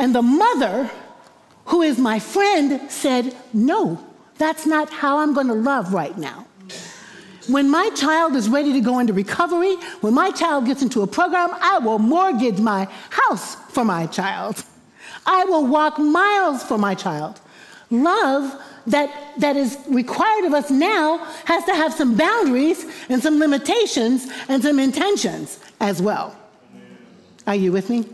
And 0.01 0.15
the 0.15 0.23
mother, 0.23 0.91
who 1.67 1.83
is 1.83 1.99
my 1.99 2.19
friend, 2.19 2.91
said, 2.91 3.37
no, 3.53 4.03
that's 4.39 4.65
not 4.65 4.89
how 4.89 5.19
I'm 5.19 5.35
going 5.35 5.49
to 5.49 5.55
love 5.55 5.93
right 5.93 6.17
now. 6.17 6.47
When 7.49 7.69
my 7.69 7.91
child 7.91 8.35
is 8.35 8.49
ready 8.49 8.73
to 8.73 8.81
go 8.81 8.99
into 8.99 9.13
recovery, 9.13 9.75
when 10.01 10.15
my 10.15 10.31
child 10.31 10.65
gets 10.65 10.81
into 10.81 11.03
a 11.03 11.07
program, 11.07 11.51
I 11.61 11.81
will 11.81 11.99
mortgage 11.99 12.59
my 12.61 12.89
house 13.11 13.57
for 13.73 13.85
my 13.85 14.07
child. 14.07 14.65
I 15.27 15.45
will 15.45 15.67
walk 15.67 15.99
miles 15.99 16.63
for 16.63 16.79
my 16.79 16.95
child. 16.95 17.39
Love 17.91 18.59
that, 18.87 19.11
that 19.37 19.55
is 19.55 19.77
required 19.87 20.47
of 20.47 20.55
us 20.55 20.71
now 20.71 21.19
has 21.45 21.63
to 21.67 21.75
have 21.75 21.93
some 21.93 22.17
boundaries 22.17 22.87
and 23.11 23.23
some 23.23 23.39
limitations 23.39 24.29
and 24.49 24.63
some 24.63 24.79
intentions 24.79 25.59
as 25.79 26.01
well. 26.01 26.35
Are 27.47 27.55
you 27.55 27.71
with 27.71 27.91
me? 27.91 28.07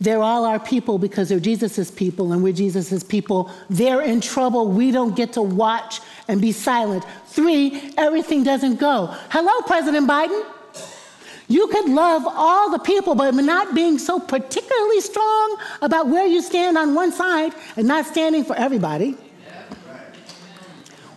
They're 0.00 0.22
all 0.22 0.44
our 0.44 0.60
people 0.60 0.98
because 0.98 1.28
they're 1.28 1.40
Jesus' 1.40 1.90
people 1.90 2.32
and 2.32 2.42
we're 2.42 2.52
Jesus' 2.52 3.02
people. 3.02 3.50
They're 3.68 4.02
in 4.02 4.20
trouble. 4.20 4.68
We 4.68 4.92
don't 4.92 5.16
get 5.16 5.32
to 5.32 5.42
watch 5.42 6.00
and 6.28 6.40
be 6.40 6.52
silent. 6.52 7.04
Three, 7.26 7.92
everything 7.96 8.44
doesn't 8.44 8.76
go. 8.78 9.14
Hello, 9.30 9.60
President 9.62 10.08
Biden. 10.08 10.44
You 11.48 11.66
could 11.68 11.88
love 11.88 12.24
all 12.26 12.70
the 12.70 12.78
people, 12.78 13.14
but 13.14 13.34
not 13.34 13.74
being 13.74 13.98
so 13.98 14.20
particularly 14.20 15.00
strong 15.00 15.56
about 15.80 16.06
where 16.06 16.26
you 16.26 16.42
stand 16.42 16.76
on 16.76 16.94
one 16.94 17.10
side 17.10 17.52
and 17.76 17.88
not 17.88 18.06
standing 18.06 18.44
for 18.44 18.54
everybody. 18.54 19.16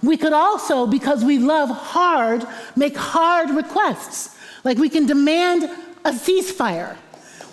We 0.01 0.17
could 0.17 0.33
also, 0.33 0.87
because 0.87 1.23
we 1.23 1.37
love 1.37 1.69
hard, 1.69 2.47
make 2.75 2.97
hard 2.97 3.51
requests. 3.51 4.35
Like 4.63 4.77
we 4.77 4.89
can 4.89 5.05
demand 5.05 5.63
a 6.05 6.11
ceasefire. 6.11 6.97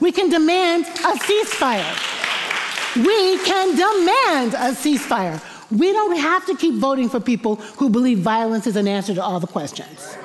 We 0.00 0.12
can 0.12 0.30
demand 0.30 0.84
a 0.86 1.18
ceasefire. 1.18 2.16
We 2.96 3.38
can 3.44 3.76
demand 3.76 4.54
a 4.54 4.74
ceasefire. 4.74 5.40
We 5.70 5.92
don't 5.92 6.16
have 6.18 6.46
to 6.46 6.56
keep 6.56 6.74
voting 6.76 7.08
for 7.08 7.20
people 7.20 7.56
who 7.56 7.90
believe 7.90 8.20
violence 8.20 8.66
is 8.66 8.76
an 8.76 8.88
answer 8.88 9.14
to 9.14 9.22
all 9.22 9.40
the 9.40 9.46
questions. 9.46 10.16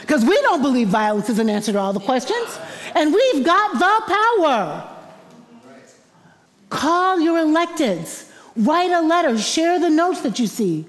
Because 0.00 0.24
we 0.24 0.40
don't 0.40 0.62
believe 0.62 0.88
violence 0.88 1.28
is 1.28 1.38
an 1.38 1.50
answer 1.50 1.72
to 1.72 1.78
all 1.78 1.92
the 1.92 2.00
questions. 2.00 2.58
And 2.94 3.12
we've 3.12 3.44
got 3.44 3.72
the 3.72 4.14
power. 4.14 4.94
Call 6.70 7.20
your 7.20 7.38
electeds. 7.38 8.30
Write 8.56 8.90
a 8.90 9.02
letter. 9.02 9.36
Share 9.38 9.78
the 9.78 9.90
notes 9.90 10.22
that 10.22 10.38
you 10.38 10.46
see. 10.46 10.86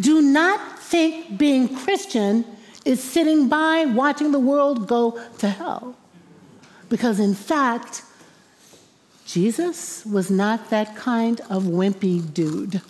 Do 0.00 0.22
not 0.22 0.78
think 0.78 1.38
being 1.38 1.76
Christian 1.76 2.44
is 2.84 3.02
sitting 3.02 3.48
by 3.48 3.84
watching 3.86 4.32
the 4.32 4.40
world 4.40 4.88
go 4.88 5.20
to 5.38 5.48
hell. 5.48 5.96
Because 6.88 7.20
in 7.20 7.34
fact, 7.34 8.02
Jesus 9.26 10.04
was 10.04 10.30
not 10.30 10.70
that 10.70 10.96
kind 10.96 11.40
of 11.48 11.64
wimpy 11.64 12.32
dude. 12.32 12.82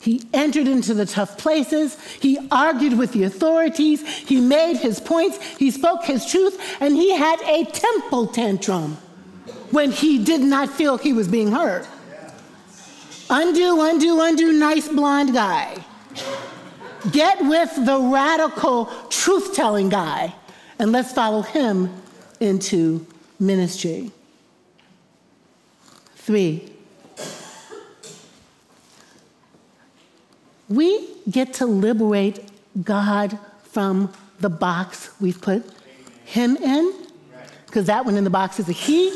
He 0.00 0.22
entered 0.32 0.66
into 0.66 0.94
the 0.94 1.06
tough 1.06 1.38
places. 1.38 1.96
He 2.20 2.38
argued 2.50 2.98
with 2.98 3.12
the 3.12 3.22
authorities. 3.22 4.06
He 4.06 4.40
made 4.40 4.76
his 4.76 4.98
points. 4.98 5.38
He 5.58 5.70
spoke 5.70 6.04
his 6.04 6.26
truth. 6.26 6.60
And 6.80 6.96
he 6.96 7.16
had 7.16 7.40
a 7.42 7.64
temple 7.66 8.26
tantrum 8.26 8.96
when 9.70 9.92
he 9.92 10.22
did 10.22 10.40
not 10.40 10.68
feel 10.70 10.98
he 10.98 11.12
was 11.12 11.28
being 11.28 11.52
heard. 11.52 11.86
Undo, 13.30 13.80
undo, 13.80 14.20
undo, 14.20 14.52
nice 14.52 14.88
blonde 14.88 15.32
guy. 15.32 15.82
Get 17.12 17.40
with 17.42 17.86
the 17.86 17.98
radical 17.98 18.86
truth 19.08 19.54
telling 19.54 19.88
guy 19.88 20.34
and 20.78 20.92
let's 20.92 21.12
follow 21.12 21.42
him 21.42 21.90
into 22.40 23.06
ministry. 23.38 24.10
Three, 26.16 26.72
we 30.68 31.08
get 31.30 31.54
to 31.54 31.66
liberate 31.66 32.40
God 32.82 33.38
from 33.64 34.12
the 34.40 34.48
box 34.48 35.10
we've 35.20 35.40
put 35.40 35.64
him 36.24 36.56
in, 36.56 36.94
because 37.66 37.86
that 37.86 38.04
one 38.04 38.16
in 38.16 38.24
the 38.24 38.30
box 38.30 38.58
is 38.58 38.68
a 38.68 38.72
he. 38.72 39.12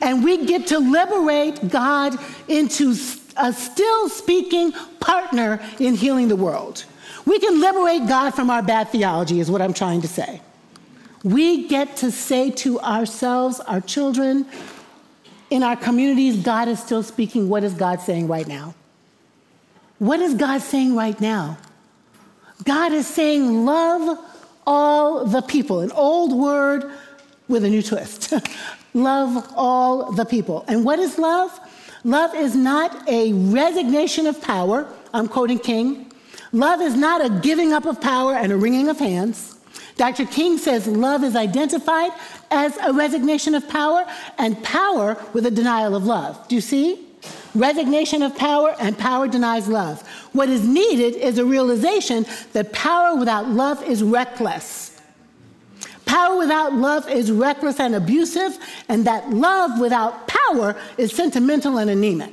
And 0.00 0.22
we 0.22 0.44
get 0.44 0.66
to 0.66 0.78
liberate 0.78 1.70
God 1.70 2.18
into 2.48 2.94
a 3.36 3.52
still 3.52 4.08
speaking 4.08 4.72
partner 5.00 5.60
in 5.78 5.94
healing 5.94 6.28
the 6.28 6.36
world. 6.36 6.84
We 7.24 7.38
can 7.38 7.60
liberate 7.60 8.06
God 8.06 8.32
from 8.32 8.50
our 8.50 8.62
bad 8.62 8.90
theology, 8.90 9.40
is 9.40 9.50
what 9.50 9.62
I'm 9.62 9.72
trying 9.72 10.02
to 10.02 10.08
say. 10.08 10.42
We 11.24 11.66
get 11.68 11.96
to 11.96 12.12
say 12.12 12.50
to 12.50 12.78
ourselves, 12.80 13.58
our 13.60 13.80
children, 13.80 14.46
in 15.48 15.62
our 15.62 15.74
communities, 15.74 16.36
God 16.44 16.68
is 16.68 16.78
still 16.78 17.02
speaking. 17.02 17.48
What 17.48 17.64
is 17.64 17.72
God 17.72 18.00
saying 18.00 18.28
right 18.28 18.46
now? 18.46 18.74
What 19.98 20.20
is 20.20 20.34
God 20.34 20.60
saying 20.60 20.94
right 20.94 21.18
now? 21.18 21.56
God 22.64 22.92
is 22.92 23.06
saying, 23.06 23.64
love 23.64 24.18
all 24.66 25.24
the 25.24 25.40
people. 25.40 25.80
An 25.80 25.92
old 25.92 26.32
word 26.38 26.90
with 27.48 27.64
a 27.64 27.70
new 27.70 27.82
twist. 27.82 28.34
love 28.94 29.50
all 29.56 30.12
the 30.12 30.26
people. 30.26 30.64
And 30.68 30.84
what 30.84 30.98
is 30.98 31.18
love? 31.18 31.58
Love 32.04 32.34
is 32.34 32.54
not 32.54 33.08
a 33.08 33.32
resignation 33.32 34.26
of 34.26 34.42
power. 34.42 34.86
I'm 35.14 35.28
quoting 35.28 35.58
King. 35.58 36.12
Love 36.52 36.82
is 36.82 36.94
not 36.94 37.24
a 37.24 37.30
giving 37.40 37.72
up 37.72 37.86
of 37.86 38.00
power 38.00 38.34
and 38.34 38.52
a 38.52 38.56
wringing 38.56 38.88
of 38.90 38.98
hands. 38.98 39.53
Dr. 39.96 40.26
King 40.26 40.58
says 40.58 40.86
love 40.86 41.22
is 41.22 41.36
identified 41.36 42.10
as 42.50 42.76
a 42.78 42.92
resignation 42.92 43.54
of 43.54 43.68
power 43.68 44.04
and 44.38 44.62
power 44.64 45.16
with 45.32 45.46
a 45.46 45.50
denial 45.50 45.94
of 45.94 46.04
love. 46.04 46.48
Do 46.48 46.56
you 46.56 46.60
see? 46.60 47.06
Resignation 47.54 48.22
of 48.22 48.36
power 48.36 48.74
and 48.80 48.98
power 48.98 49.28
denies 49.28 49.68
love. 49.68 50.06
What 50.32 50.48
is 50.48 50.66
needed 50.66 51.14
is 51.14 51.38
a 51.38 51.44
realization 51.44 52.26
that 52.52 52.72
power 52.72 53.16
without 53.16 53.48
love 53.48 53.82
is 53.84 54.02
reckless. 54.02 55.00
Power 56.04 56.38
without 56.38 56.74
love 56.74 57.08
is 57.08 57.30
reckless 57.30 57.80
and 57.80 57.94
abusive, 57.94 58.58
and 58.88 59.04
that 59.06 59.30
love 59.30 59.80
without 59.80 60.26
power 60.26 60.76
is 60.98 61.12
sentimental 61.12 61.78
and 61.78 61.88
anemic. 61.88 62.32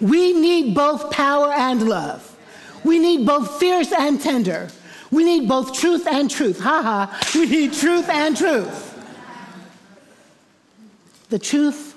We 0.00 0.32
need 0.32 0.74
both 0.74 1.10
power 1.10 1.52
and 1.52 1.88
love. 1.88 2.36
We 2.84 2.98
need 2.98 3.26
both 3.26 3.58
fierce 3.58 3.92
and 3.92 4.20
tender. 4.20 4.68
We 5.10 5.24
need 5.24 5.48
both 5.48 5.72
truth 5.72 6.06
and 6.06 6.30
truth. 6.30 6.60
Ha 6.60 6.82
ha. 6.82 7.20
We 7.34 7.46
need 7.46 7.72
truth 7.72 8.08
and 8.08 8.36
truth. 8.36 8.94
The 11.30 11.38
truth 11.38 11.96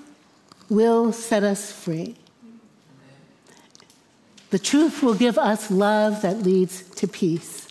will 0.70 1.12
set 1.12 1.44
us 1.44 1.72
free. 1.72 2.16
The 4.50 4.60
truth 4.60 5.02
will 5.02 5.16
give 5.16 5.38
us 5.38 5.72
love 5.72 6.22
that 6.22 6.44
leads 6.44 6.84
to 6.96 7.08
peace. 7.08 7.70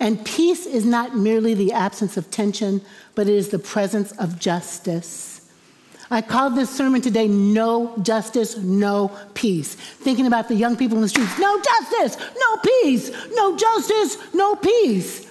And 0.00 0.24
peace 0.24 0.66
is 0.66 0.84
not 0.84 1.16
merely 1.16 1.54
the 1.54 1.72
absence 1.72 2.16
of 2.16 2.30
tension, 2.30 2.80
but 3.14 3.28
it 3.28 3.34
is 3.34 3.50
the 3.50 3.58
presence 3.58 4.12
of 4.12 4.38
justice. 4.38 5.31
I 6.12 6.20
called 6.20 6.56
this 6.56 6.68
sermon 6.68 7.00
today 7.00 7.26
No 7.26 7.96
Justice, 8.02 8.58
No 8.58 9.10
Peace. 9.32 9.74
Thinking 9.74 10.26
about 10.26 10.46
the 10.46 10.54
young 10.54 10.76
people 10.76 10.98
in 10.98 11.02
the 11.02 11.08
streets 11.08 11.38
No 11.38 11.58
justice, 11.58 12.18
no 12.38 12.56
peace, 12.58 13.10
no 13.32 13.56
justice, 13.56 14.18
no 14.34 14.54
peace. 14.56 15.26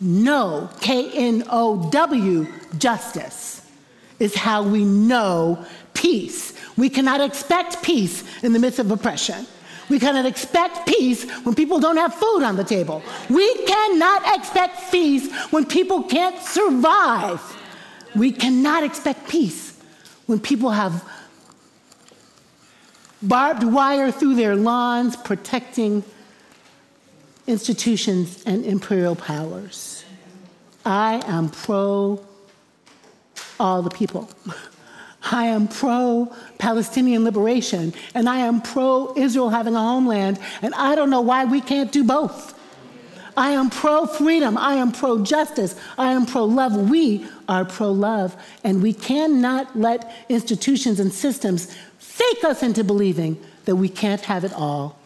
No, 0.00 0.68
K 0.80 1.08
N 1.12 1.44
O 1.48 1.88
W, 1.88 2.48
justice 2.78 3.64
is 4.18 4.34
how 4.34 4.64
we 4.64 4.84
know 4.84 5.64
peace. 5.94 6.52
We 6.76 6.90
cannot 6.90 7.20
expect 7.20 7.80
peace 7.84 8.24
in 8.42 8.52
the 8.52 8.58
midst 8.58 8.80
of 8.80 8.90
oppression. 8.90 9.46
We 9.88 10.00
cannot 10.00 10.26
expect 10.26 10.88
peace 10.88 11.30
when 11.44 11.54
people 11.54 11.78
don't 11.78 11.96
have 11.96 12.12
food 12.12 12.42
on 12.42 12.56
the 12.56 12.64
table. 12.64 13.04
We 13.30 13.54
cannot 13.66 14.36
expect 14.36 14.90
peace 14.90 15.32
when 15.52 15.64
people 15.64 16.02
can't 16.02 16.42
survive. 16.42 17.40
We 18.16 18.32
cannot 18.32 18.82
expect 18.82 19.28
peace 19.28 19.63
when 20.26 20.40
people 20.40 20.70
have 20.70 21.04
barbed 23.22 23.64
wire 23.64 24.10
through 24.10 24.34
their 24.34 24.56
lawns 24.56 25.16
protecting 25.16 26.04
institutions 27.46 28.42
and 28.46 28.64
imperial 28.64 29.16
powers. 29.16 30.04
I 30.84 31.22
am 31.26 31.48
pro 31.48 32.24
all 33.58 33.82
the 33.82 33.90
people. 33.90 34.28
I 35.30 35.46
am 35.46 35.68
pro 35.68 36.30
Palestinian 36.58 37.24
liberation, 37.24 37.94
and 38.14 38.28
I 38.28 38.38
am 38.38 38.60
pro 38.60 39.14
Israel 39.16 39.48
having 39.48 39.74
a 39.74 39.80
homeland, 39.80 40.38
and 40.60 40.74
I 40.74 40.94
don't 40.94 41.08
know 41.08 41.22
why 41.22 41.46
we 41.46 41.62
can't 41.62 41.90
do 41.90 42.04
both. 42.04 42.53
I 43.36 43.50
am 43.50 43.70
pro 43.70 44.06
freedom. 44.06 44.56
I 44.56 44.74
am 44.74 44.92
pro 44.92 45.22
justice. 45.24 45.74
I 45.98 46.12
am 46.12 46.26
pro 46.26 46.44
love. 46.44 46.90
We 46.90 47.26
are 47.48 47.64
pro 47.64 47.90
love. 47.90 48.36
And 48.62 48.82
we 48.82 48.92
cannot 48.92 49.78
let 49.78 50.12
institutions 50.28 51.00
and 51.00 51.12
systems 51.12 51.74
fake 51.98 52.44
us 52.44 52.62
into 52.62 52.84
believing 52.84 53.42
that 53.64 53.76
we 53.76 53.88
can't 53.88 54.20
have 54.22 54.44
it 54.44 54.52
all. 54.52 54.98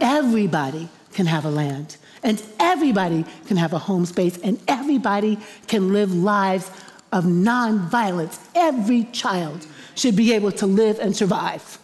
Everybody 0.00 0.88
can 1.12 1.26
have 1.26 1.44
a 1.44 1.50
land, 1.50 1.96
and 2.22 2.42
everybody 2.60 3.24
can 3.46 3.56
have 3.56 3.72
a 3.72 3.78
home 3.78 4.06
space, 4.06 4.38
and 4.38 4.60
everybody 4.68 5.38
can 5.66 5.92
live 5.92 6.14
lives 6.14 6.70
of 7.12 7.24
nonviolence. 7.24 8.38
Every 8.54 9.04
child 9.04 9.66
should 9.94 10.14
be 10.14 10.32
able 10.32 10.52
to 10.52 10.66
live 10.66 10.98
and 11.00 11.16
survive. 11.16 11.78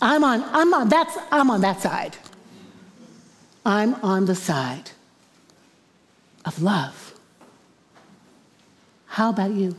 I'm 0.00 0.24
on, 0.24 0.42
I'm 0.42 0.74
on, 0.74 0.88
that's, 0.88 1.16
I'm 1.30 1.50
on 1.50 1.60
that 1.60 1.80
side. 1.80 2.16
I'm 3.64 3.94
on 3.96 4.26
the 4.26 4.34
side 4.34 4.90
of 6.44 6.60
love. 6.62 7.14
How 9.06 9.30
about 9.30 9.52
you? 9.52 9.76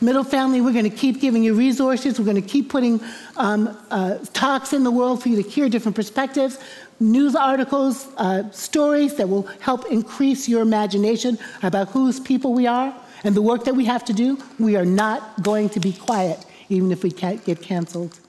Middle 0.00 0.24
family, 0.24 0.60
we're 0.60 0.72
going 0.72 0.90
to 0.90 0.96
keep 0.96 1.20
giving 1.20 1.42
you 1.42 1.54
resources. 1.54 2.18
We're 2.18 2.26
going 2.26 2.42
to 2.42 2.46
keep 2.46 2.68
putting 2.68 3.00
um, 3.36 3.76
uh, 3.90 4.18
talks 4.34 4.72
in 4.72 4.84
the 4.84 4.90
world 4.90 5.22
for 5.22 5.30
you 5.30 5.42
to 5.42 5.48
hear 5.48 5.68
different 5.68 5.96
perspectives, 5.96 6.58
news 7.00 7.34
articles, 7.34 8.08
uh, 8.18 8.50
stories 8.50 9.14
that 9.14 9.28
will 9.28 9.44
help 9.60 9.86
increase 9.90 10.48
your 10.48 10.60
imagination 10.60 11.38
about 11.62 11.88
whose 11.88 12.20
people 12.20 12.52
we 12.52 12.66
are 12.66 12.94
and 13.24 13.34
the 13.34 13.42
work 13.42 13.64
that 13.64 13.74
we 13.74 13.86
have 13.86 14.04
to 14.04 14.12
do. 14.12 14.38
We 14.58 14.76
are 14.76 14.84
not 14.84 15.42
going 15.42 15.70
to 15.70 15.80
be 15.80 15.92
quiet, 15.92 16.44
even 16.68 16.92
if 16.92 17.02
we 17.02 17.10
get 17.10 17.62
canceled 17.62 18.20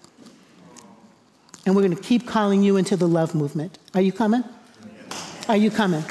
and 1.67 1.75
we're 1.75 1.81
going 1.81 1.95
to 1.95 2.01
keep 2.01 2.25
calling 2.25 2.63
you 2.63 2.77
into 2.77 2.95
the 2.95 3.09
love 3.09 3.35
movement. 3.35 3.77
Are 3.93 3.99
you 3.99 4.13
coming? 4.13 4.41
Are 5.49 5.57
you 5.57 5.69
coming? 5.69 6.03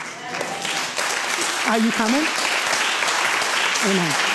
Are 1.67 1.79
you 1.79 1.91
coming? 1.93 2.27
Amen. 3.87 4.26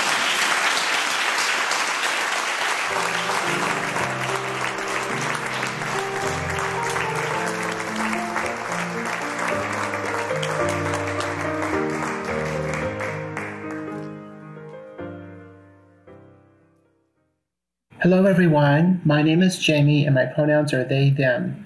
Hello, 18.01 18.25
everyone. 18.25 18.99
My 19.05 19.21
name 19.21 19.43
is 19.43 19.59
Jamie, 19.59 20.07
and 20.07 20.15
my 20.15 20.25
pronouns 20.25 20.73
are 20.73 20.83
they, 20.83 21.11
them. 21.11 21.63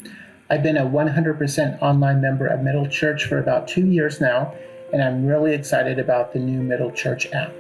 I've 0.50 0.64
been 0.64 0.76
a 0.76 0.86
100% 0.86 1.82
online 1.82 2.20
member 2.20 2.46
of 2.46 2.60
Middle 2.60 2.88
Church 2.88 3.24
for 3.24 3.40
about 3.40 3.70
two 3.70 3.86
years 3.86 4.20
now, 4.20 4.54
and 4.92 5.02
I'm 5.02 5.26
really 5.26 5.54
excited 5.54 5.98
about 5.98 6.34
the 6.34 6.40
new 6.40 6.62
Middle 6.62 6.92
Church 6.92 7.32
app. 7.32 7.54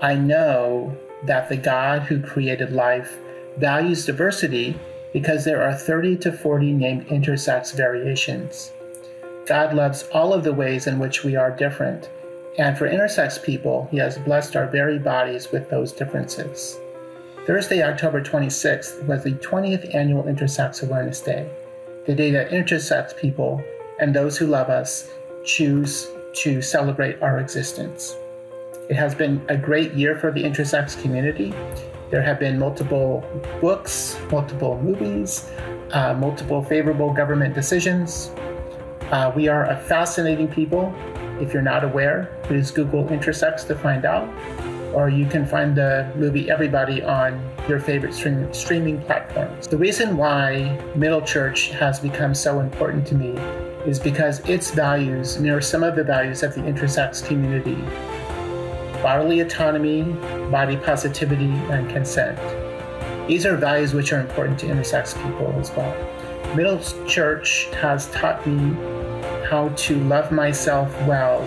I 0.00 0.14
know 0.14 0.96
that 1.26 1.50
the 1.50 1.58
God 1.58 2.04
who 2.04 2.22
created 2.22 2.72
life 2.72 3.18
values 3.58 4.06
diversity 4.06 4.80
because 5.12 5.44
there 5.44 5.62
are 5.62 5.74
30 5.74 6.16
to 6.20 6.32
40 6.32 6.72
named 6.72 7.06
intersex 7.08 7.76
variations. 7.76 8.72
God 9.46 9.74
loves 9.74 10.04
all 10.14 10.32
of 10.32 10.42
the 10.42 10.54
ways 10.54 10.86
in 10.86 10.98
which 10.98 11.22
we 11.22 11.36
are 11.36 11.54
different, 11.54 12.08
and 12.56 12.78
for 12.78 12.88
intersex 12.88 13.42
people, 13.42 13.88
He 13.90 13.98
has 13.98 14.16
blessed 14.16 14.56
our 14.56 14.68
very 14.68 14.98
bodies 14.98 15.52
with 15.52 15.68
those 15.68 15.92
differences. 15.92 16.78
Thursday, 17.50 17.82
October 17.82 18.22
26th 18.22 19.04
was 19.06 19.24
the 19.24 19.32
20th 19.32 19.92
annual 19.92 20.22
Intersex 20.22 20.84
Awareness 20.84 21.20
Day, 21.20 21.50
the 22.06 22.14
day 22.14 22.30
that 22.30 22.50
intersex 22.50 23.16
people 23.16 23.60
and 23.98 24.14
those 24.14 24.38
who 24.38 24.46
love 24.46 24.68
us 24.68 25.10
choose 25.44 26.06
to 26.34 26.62
celebrate 26.62 27.20
our 27.20 27.40
existence. 27.40 28.14
It 28.88 28.94
has 28.94 29.16
been 29.16 29.44
a 29.48 29.56
great 29.56 29.94
year 29.94 30.16
for 30.16 30.30
the 30.30 30.44
intersex 30.44 31.02
community. 31.02 31.52
There 32.08 32.22
have 32.22 32.38
been 32.38 32.56
multiple 32.56 33.24
books, 33.60 34.16
multiple 34.30 34.80
movies, 34.80 35.50
uh, 35.90 36.14
multiple 36.14 36.62
favorable 36.62 37.12
government 37.12 37.56
decisions. 37.56 38.30
Uh, 39.10 39.32
we 39.34 39.48
are 39.48 39.64
a 39.64 39.76
fascinating 39.76 40.46
people. 40.46 40.94
If 41.40 41.52
you're 41.52 41.62
not 41.62 41.82
aware, 41.82 42.30
please 42.44 42.70
Google 42.70 43.06
intersex 43.06 43.66
to 43.66 43.74
find 43.74 44.04
out 44.04 44.28
or 44.94 45.08
you 45.08 45.26
can 45.26 45.46
find 45.46 45.76
the 45.76 46.10
movie 46.16 46.50
Everybody 46.50 47.02
on 47.02 47.40
your 47.68 47.80
favorite 47.80 48.14
stream, 48.14 48.52
streaming 48.52 49.00
platforms. 49.02 49.66
The 49.66 49.76
reason 49.76 50.16
why 50.16 50.78
Middle 50.94 51.22
Church 51.22 51.70
has 51.70 52.00
become 52.00 52.34
so 52.34 52.60
important 52.60 53.06
to 53.08 53.14
me 53.14 53.30
is 53.86 53.98
because 53.98 54.40
its 54.48 54.70
values 54.70 55.38
mirror 55.38 55.60
some 55.60 55.82
of 55.82 55.96
the 55.96 56.04
values 56.04 56.42
of 56.42 56.54
the 56.54 56.60
intersex 56.60 57.26
community 57.26 57.78
bodily 59.02 59.40
autonomy, 59.40 60.02
body 60.50 60.76
positivity, 60.76 61.50
and 61.70 61.88
consent. 61.88 62.38
These 63.26 63.46
are 63.46 63.56
values 63.56 63.94
which 63.94 64.12
are 64.12 64.20
important 64.20 64.58
to 64.60 64.66
intersex 64.66 65.14
people 65.22 65.52
as 65.58 65.70
well. 65.70 65.94
Middle 66.54 66.80
Church 67.06 67.66
has 67.80 68.10
taught 68.10 68.46
me 68.46 68.74
how 69.48 69.70
to 69.76 69.96
love 70.04 70.30
myself 70.32 70.90
well 71.06 71.40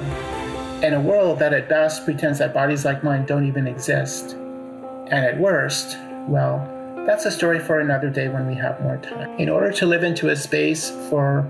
in 0.83 0.93
a 0.93 0.99
world 0.99 1.39
that 1.39 1.53
at 1.53 1.69
best 1.69 2.03
pretends 2.03 2.39
that 2.39 2.53
bodies 2.53 2.83
like 2.83 3.03
mine 3.03 3.25
don't 3.25 3.47
even 3.47 3.67
exist, 3.67 4.33
and 4.33 5.25
at 5.25 5.39
worst, 5.39 5.97
well, 6.27 6.69
that's 7.07 7.25
a 7.25 7.31
story 7.31 7.57
for 7.57 7.79
another 7.79 8.09
day 8.09 8.27
when 8.27 8.45
we 8.45 8.53
have 8.53 8.81
more 8.81 8.97
time. 8.97 9.31
In 9.39 9.47
order 9.47 9.71
to 9.71 9.85
live 9.85 10.03
into 10.03 10.29
a 10.29 10.35
space 10.35 10.89
for 11.09 11.49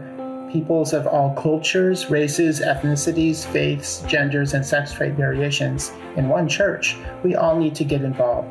peoples 0.52 0.94
of 0.94 1.08
all 1.08 1.34
cultures, 1.34 2.12
races, 2.12 2.60
ethnicities, 2.60 3.44
faiths, 3.48 4.04
genders, 4.08 4.54
and 4.54 4.64
sex 4.64 4.94
trait 4.94 5.14
variations 5.14 5.92
in 6.16 6.30
one 6.30 6.48
church, 6.48 6.96
we 7.24 7.36
all 7.36 7.58
need 7.58 7.74
to 7.74 7.84
get 7.84 8.04
involved. 8.04 8.48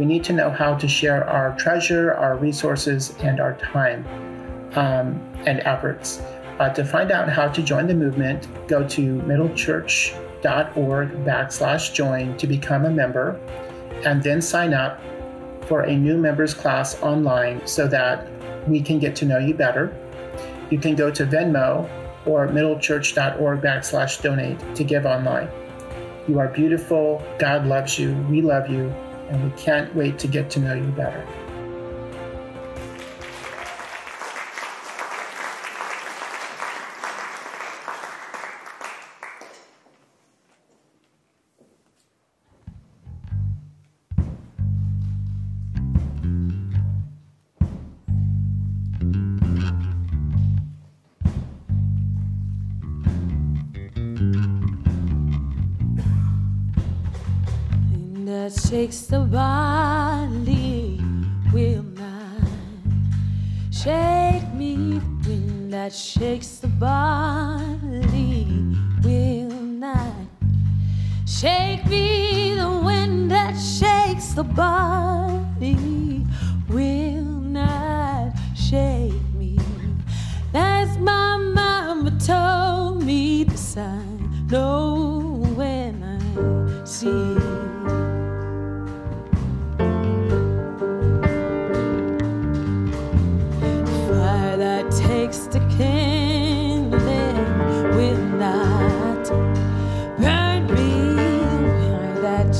We 0.00 0.04
need 0.04 0.24
to 0.24 0.32
know 0.32 0.50
how 0.50 0.74
to 0.74 0.88
share 0.88 1.28
our 1.28 1.56
treasure, 1.56 2.12
our 2.14 2.36
resources, 2.36 3.14
and 3.20 3.38
our 3.38 3.56
time 3.58 4.04
um, 4.74 5.20
and 5.46 5.60
efforts. 5.60 6.20
Uh, 6.58 6.68
to 6.70 6.84
find 6.84 7.10
out 7.10 7.28
how 7.28 7.48
to 7.48 7.62
join 7.62 7.86
the 7.86 7.94
movement, 7.94 8.46
go 8.68 8.86
to 8.88 9.20
middlechurch.org 9.22 11.10
backslash 11.24 11.92
join 11.92 12.36
to 12.36 12.46
become 12.46 12.84
a 12.84 12.90
member, 12.90 13.40
and 14.04 14.22
then 14.22 14.40
sign 14.40 14.72
up 14.72 15.00
for 15.66 15.82
a 15.82 15.96
new 15.96 16.16
members 16.16 16.54
class 16.54 17.00
online 17.02 17.66
so 17.66 17.88
that 17.88 18.28
we 18.68 18.80
can 18.80 18.98
get 18.98 19.16
to 19.16 19.24
know 19.24 19.38
you 19.38 19.54
better. 19.54 19.96
You 20.70 20.78
can 20.78 20.94
go 20.94 21.10
to 21.10 21.26
Venmo 21.26 21.88
or 22.26 22.48
middlechurch.org 22.48 23.60
backslash 23.60 24.22
donate 24.22 24.58
to 24.76 24.84
give 24.84 25.06
online. 25.06 25.48
You 26.26 26.38
are 26.38 26.48
beautiful. 26.48 27.22
God 27.38 27.66
loves 27.66 27.98
you. 27.98 28.14
We 28.30 28.40
love 28.40 28.70
you. 28.70 28.88
And 29.28 29.42
we 29.44 29.50
can't 29.58 29.94
wait 29.94 30.18
to 30.20 30.28
get 30.28 30.50
to 30.50 30.60
know 30.60 30.74
you 30.74 30.90
better. 30.92 31.26
Shakes 58.74 59.02
the 59.02 59.20
body 59.20 61.00
will 61.52 61.84
not 61.84 62.42
shake 63.70 64.52
me. 64.52 64.98
The 64.98 65.28
wind 65.28 65.72
that 65.72 65.92
shakes 65.92 66.56
the 66.56 66.66
body 66.66 68.48
will 69.04 69.60
not 69.84 70.26
shake 71.24 71.86
me. 71.86 72.54
The 72.56 72.68
wind 72.84 73.30
that 73.30 73.54
shakes 73.54 74.32
the 74.32 74.42
body 74.42 76.26
will 76.68 77.22
not 77.22 78.32
shake 78.56 79.22
me. 79.38 79.56
That's 80.52 80.98
my 80.98 81.36
mama 81.36 82.10
told 82.18 83.04
me 83.04 83.44
this 83.44 83.76
I 83.76 84.02
know 84.50 85.44
when 85.54 86.02
I 86.02 86.84
see. 86.84 87.33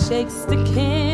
Shakes 0.09 0.45
the 0.45 0.63
can, 0.75 1.14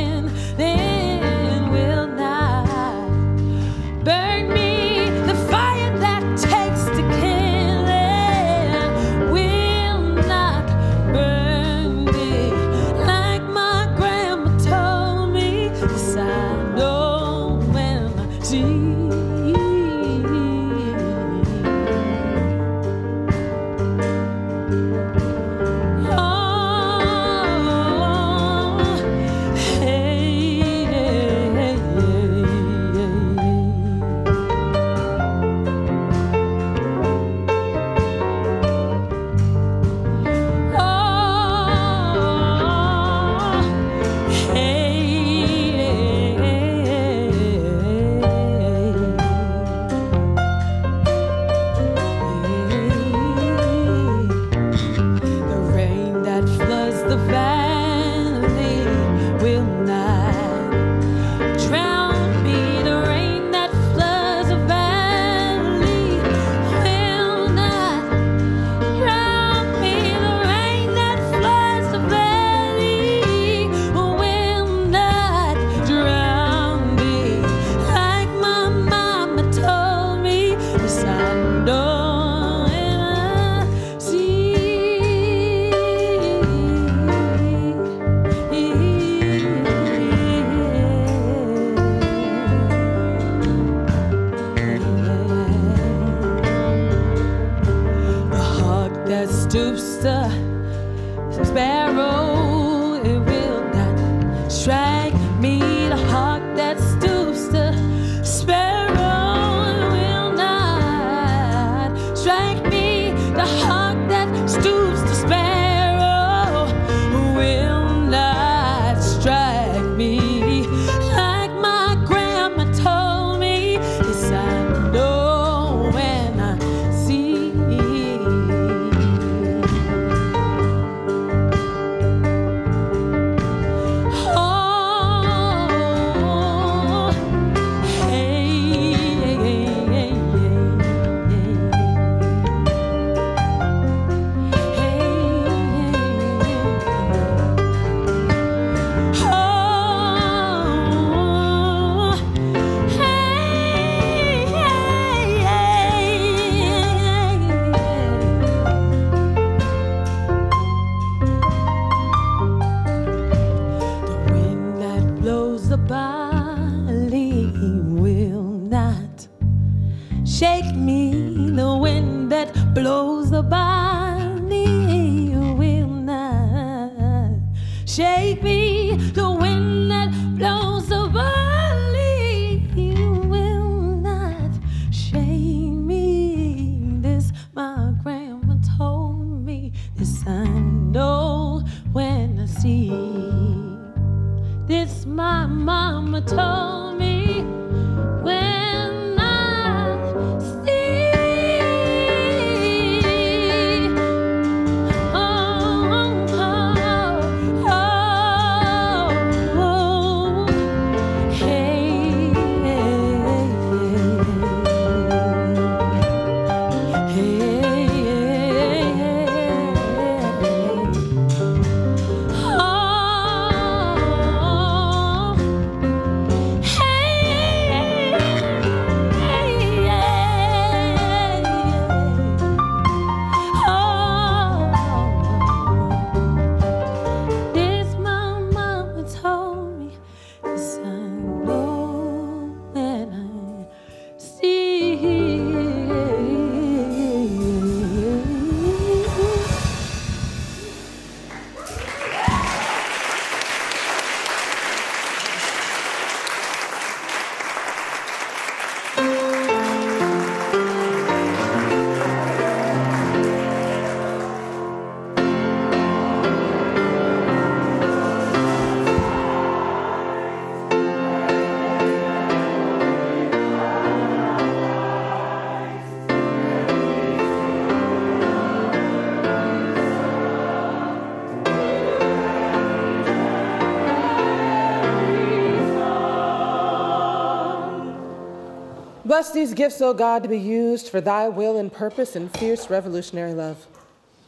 Bless 289.20 289.32
these 289.32 289.52
gifts, 289.52 289.82
O 289.82 289.92
God, 289.92 290.22
to 290.22 290.30
be 290.30 290.38
used 290.38 290.88
for 290.88 291.02
thy 291.02 291.28
will 291.28 291.58
and 291.58 291.70
purpose 291.70 292.16
and 292.16 292.34
fierce 292.38 292.70
revolutionary 292.70 293.34
love. 293.34 293.66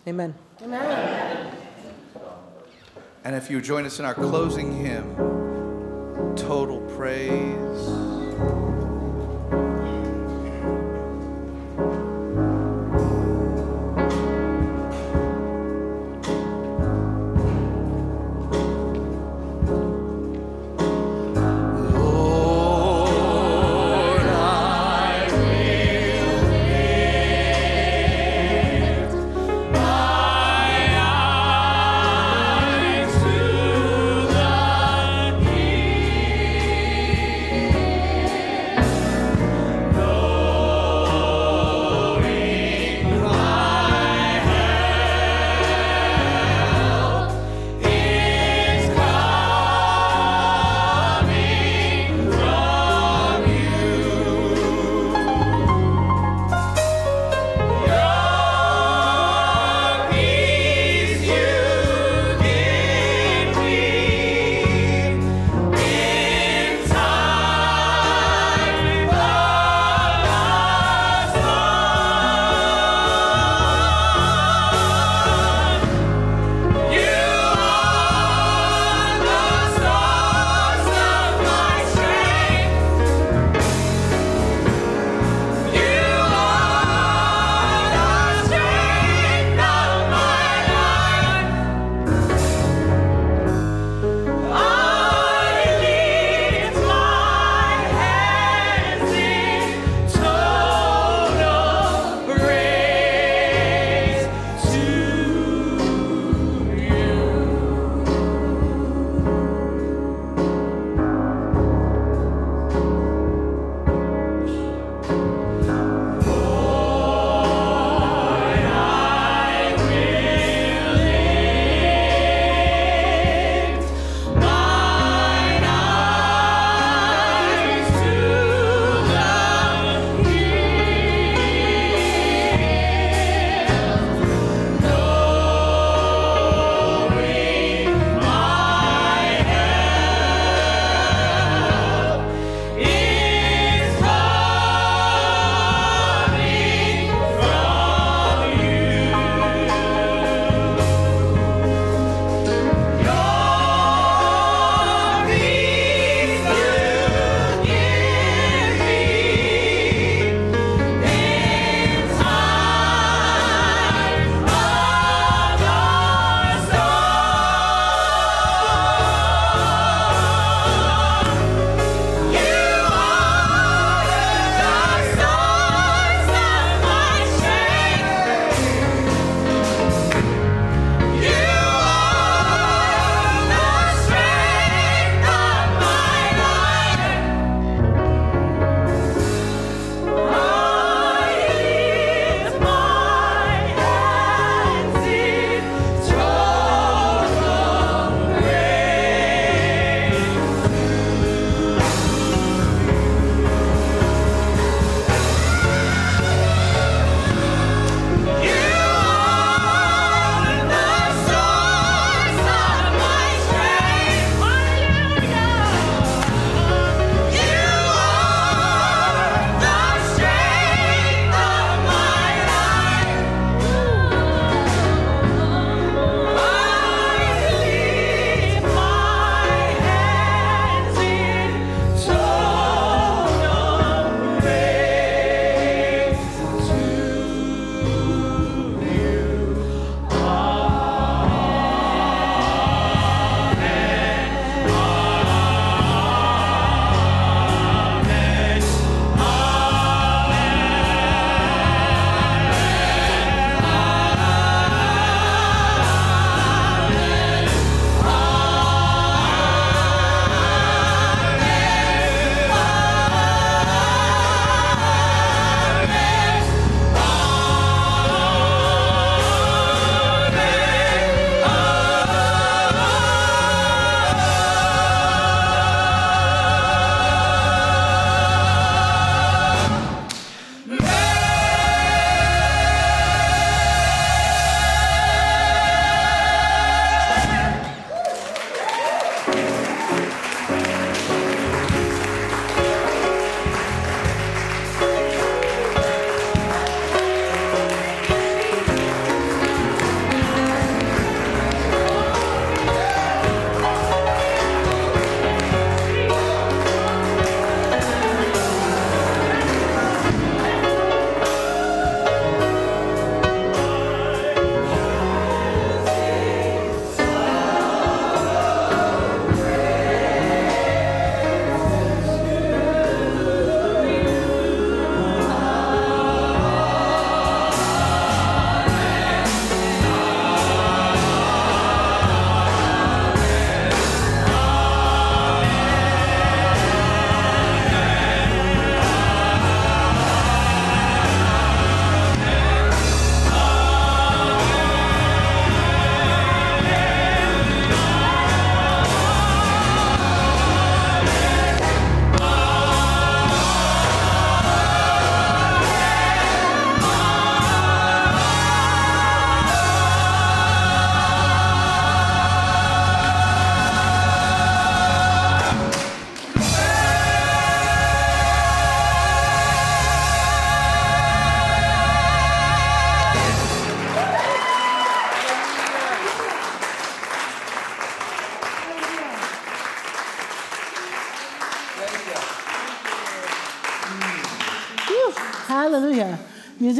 Amen. 0.06 0.34
Amen. 0.60 1.56
And 3.24 3.34
if 3.34 3.50
you 3.50 3.62
join 3.62 3.86
us 3.86 4.00
in 4.00 4.04
our 4.04 4.12
closing 4.12 4.70
hymn, 4.84 5.16
Total 6.36 6.78
Praise. 6.94 7.61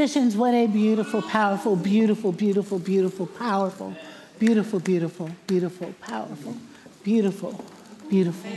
Musicians, 0.03 0.36
what 0.36 0.53
a 0.53 0.66
beautiful, 0.66 1.22
powerful, 1.22 1.76
beautiful, 1.76 2.32
beautiful, 2.32 2.80
beautiful, 2.80 3.24
powerful, 3.24 3.94
beautiful, 4.40 4.80
beautiful, 4.80 5.30
beautiful, 5.46 5.94
powerful, 6.00 6.57
beautiful, 7.05 7.64
beautiful, 8.11 8.50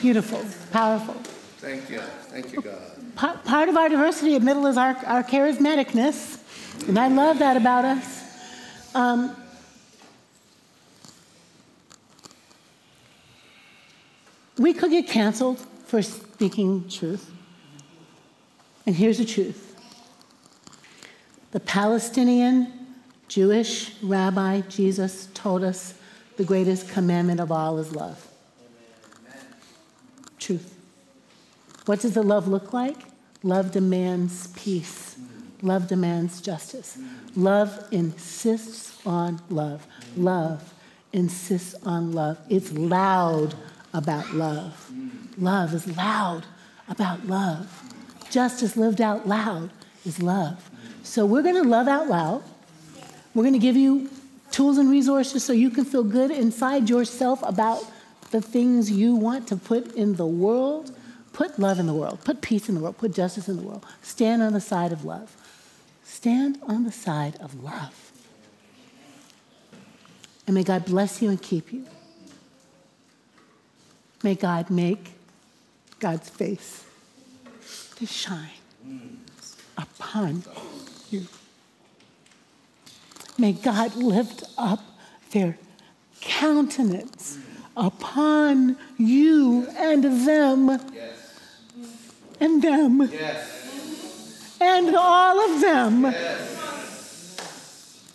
beautiful, 0.00 0.42
powerful. 0.72 1.14
Thank 1.58 1.90
you. 1.90 2.00
Thank 2.00 2.54
you, 2.54 2.62
God. 2.62 3.44
Part 3.44 3.68
of 3.68 3.76
our 3.76 3.90
diversity 3.90 4.36
at 4.36 4.42
Middle 4.42 4.66
is 4.66 4.78
our, 4.78 4.96
our 5.04 5.22
charismaticness, 5.22 6.88
and 6.88 6.98
I 6.98 7.08
love 7.08 7.40
that 7.40 7.58
about 7.58 7.84
us. 7.84 8.22
Um, 8.94 9.36
we 14.56 14.72
could 14.72 14.90
get 14.90 15.08
canceled 15.08 15.58
for 15.84 16.00
speaking 16.00 16.88
truth. 16.88 17.30
And 18.86 18.96
here's 18.96 19.18
the 19.18 19.26
truth 19.26 19.73
the 21.54 21.60
Palestinian 21.60 22.72
Jewish 23.28 23.94
rabbi 24.02 24.62
Jesus 24.62 25.28
told 25.34 25.62
us 25.62 25.94
the 26.36 26.42
greatest 26.42 26.88
commandment 26.88 27.38
of 27.38 27.52
all 27.52 27.78
is 27.78 27.94
love. 27.94 28.26
Truth. 30.40 30.74
What 31.86 32.00
does 32.00 32.14
the 32.14 32.24
love 32.24 32.48
look 32.48 32.72
like? 32.72 32.96
Love 33.44 33.70
demands 33.70 34.48
peace. 34.48 35.16
Love 35.62 35.86
demands 35.86 36.40
justice. 36.40 36.98
Love 37.36 37.86
insists 37.92 39.00
on 39.06 39.40
love. 39.48 39.86
Love 40.16 40.74
insists 41.12 41.76
on 41.86 42.10
love. 42.10 42.36
It's 42.48 42.72
loud 42.72 43.54
about 43.92 44.34
love. 44.34 44.90
Love 45.38 45.72
is 45.72 45.96
loud 45.96 46.46
about 46.88 47.28
love. 47.28 47.80
Justice 48.28 48.76
lived 48.76 49.00
out 49.00 49.28
loud 49.28 49.70
is 50.04 50.20
love. 50.20 50.68
So 51.04 51.24
we're 51.26 51.42
going 51.42 51.62
to 51.62 51.68
love 51.68 51.86
out 51.86 52.08
loud. 52.08 52.42
We're 53.34 53.44
going 53.44 53.52
to 53.52 53.60
give 53.60 53.76
you 53.76 54.10
tools 54.50 54.78
and 54.78 54.90
resources 54.90 55.44
so 55.44 55.52
you 55.52 55.70
can 55.70 55.84
feel 55.84 56.02
good 56.02 56.30
inside 56.30 56.88
yourself 56.88 57.42
about 57.42 57.84
the 58.30 58.40
things 58.40 58.90
you 58.90 59.14
want 59.14 59.46
to 59.48 59.56
put 59.56 59.94
in 59.94 60.16
the 60.16 60.26
world. 60.26 60.90
Put 61.32 61.58
love 61.58 61.78
in 61.78 61.86
the 61.86 61.94
world, 61.94 62.20
put 62.24 62.40
peace 62.40 62.68
in 62.68 62.76
the 62.76 62.80
world, 62.80 62.96
put 62.96 63.12
justice 63.12 63.48
in 63.48 63.56
the 63.56 63.62
world. 63.62 63.84
Stand 64.02 64.40
on 64.40 64.52
the 64.52 64.60
side 64.60 64.92
of 64.92 65.04
love. 65.04 65.36
Stand 66.04 66.58
on 66.62 66.84
the 66.84 66.92
side 66.92 67.36
of 67.40 67.62
love. 67.62 68.12
And 70.46 70.54
may 70.54 70.62
God 70.62 70.84
bless 70.84 71.20
you 71.20 71.28
and 71.28 71.40
keep 71.40 71.72
you. 71.72 71.84
May 74.22 74.36
God 74.36 74.70
make 74.70 75.12
God's 75.98 76.30
face 76.30 76.84
to 77.96 78.06
shine 78.06 78.50
upon 79.76 80.44
you. 81.14 81.26
May 83.38 83.52
God 83.52 83.96
lift 83.96 84.44
up 84.56 84.80
their 85.30 85.58
countenance 86.20 87.38
upon 87.76 88.76
you 88.96 89.66
and 89.76 90.04
them. 90.26 90.80
And 92.40 92.62
them. 92.62 93.10
And 94.60 94.94
all 94.96 95.40
of 95.40 95.60
them. 95.60 96.14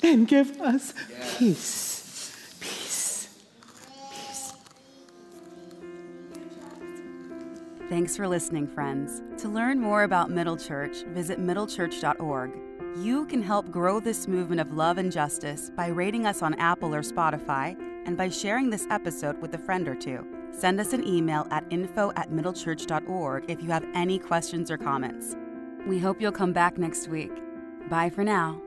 And 0.01 0.27
give 0.27 0.59
us 0.61 0.93
peace. 1.37 2.33
Peace. 2.59 3.27
Peace. 4.09 4.53
Thanks 7.89 8.15
for 8.15 8.27
listening, 8.27 8.67
friends. 8.67 9.21
To 9.41 9.49
learn 9.49 9.79
more 9.79 10.03
about 10.03 10.31
Middle 10.31 10.57
Church, 10.57 11.03
visit 11.07 11.39
middlechurch.org. 11.39 12.68
You 12.97 13.25
can 13.27 13.41
help 13.41 13.71
grow 13.71 13.99
this 13.99 14.27
movement 14.27 14.59
of 14.59 14.73
love 14.73 14.97
and 14.97 15.11
justice 15.11 15.71
by 15.75 15.87
rating 15.87 16.25
us 16.25 16.41
on 16.41 16.53
Apple 16.55 16.93
or 16.93 17.01
Spotify 17.01 17.77
and 18.05 18.17
by 18.17 18.29
sharing 18.29 18.69
this 18.69 18.87
episode 18.89 19.39
with 19.41 19.53
a 19.53 19.57
friend 19.57 19.87
or 19.87 19.95
two. 19.95 20.25
Send 20.51 20.79
us 20.79 20.93
an 20.93 21.07
email 21.07 21.47
at 21.51 21.63
info 21.69 22.11
at 22.15 22.31
middlechurch.org 22.31 23.45
if 23.47 23.61
you 23.61 23.69
have 23.69 23.85
any 23.93 24.19
questions 24.19 24.71
or 24.71 24.77
comments. 24.77 25.35
We 25.87 25.99
hope 25.99 26.19
you'll 26.19 26.31
come 26.31 26.53
back 26.53 26.77
next 26.77 27.07
week. 27.07 27.31
Bye 27.89 28.09
for 28.09 28.23
now. 28.23 28.61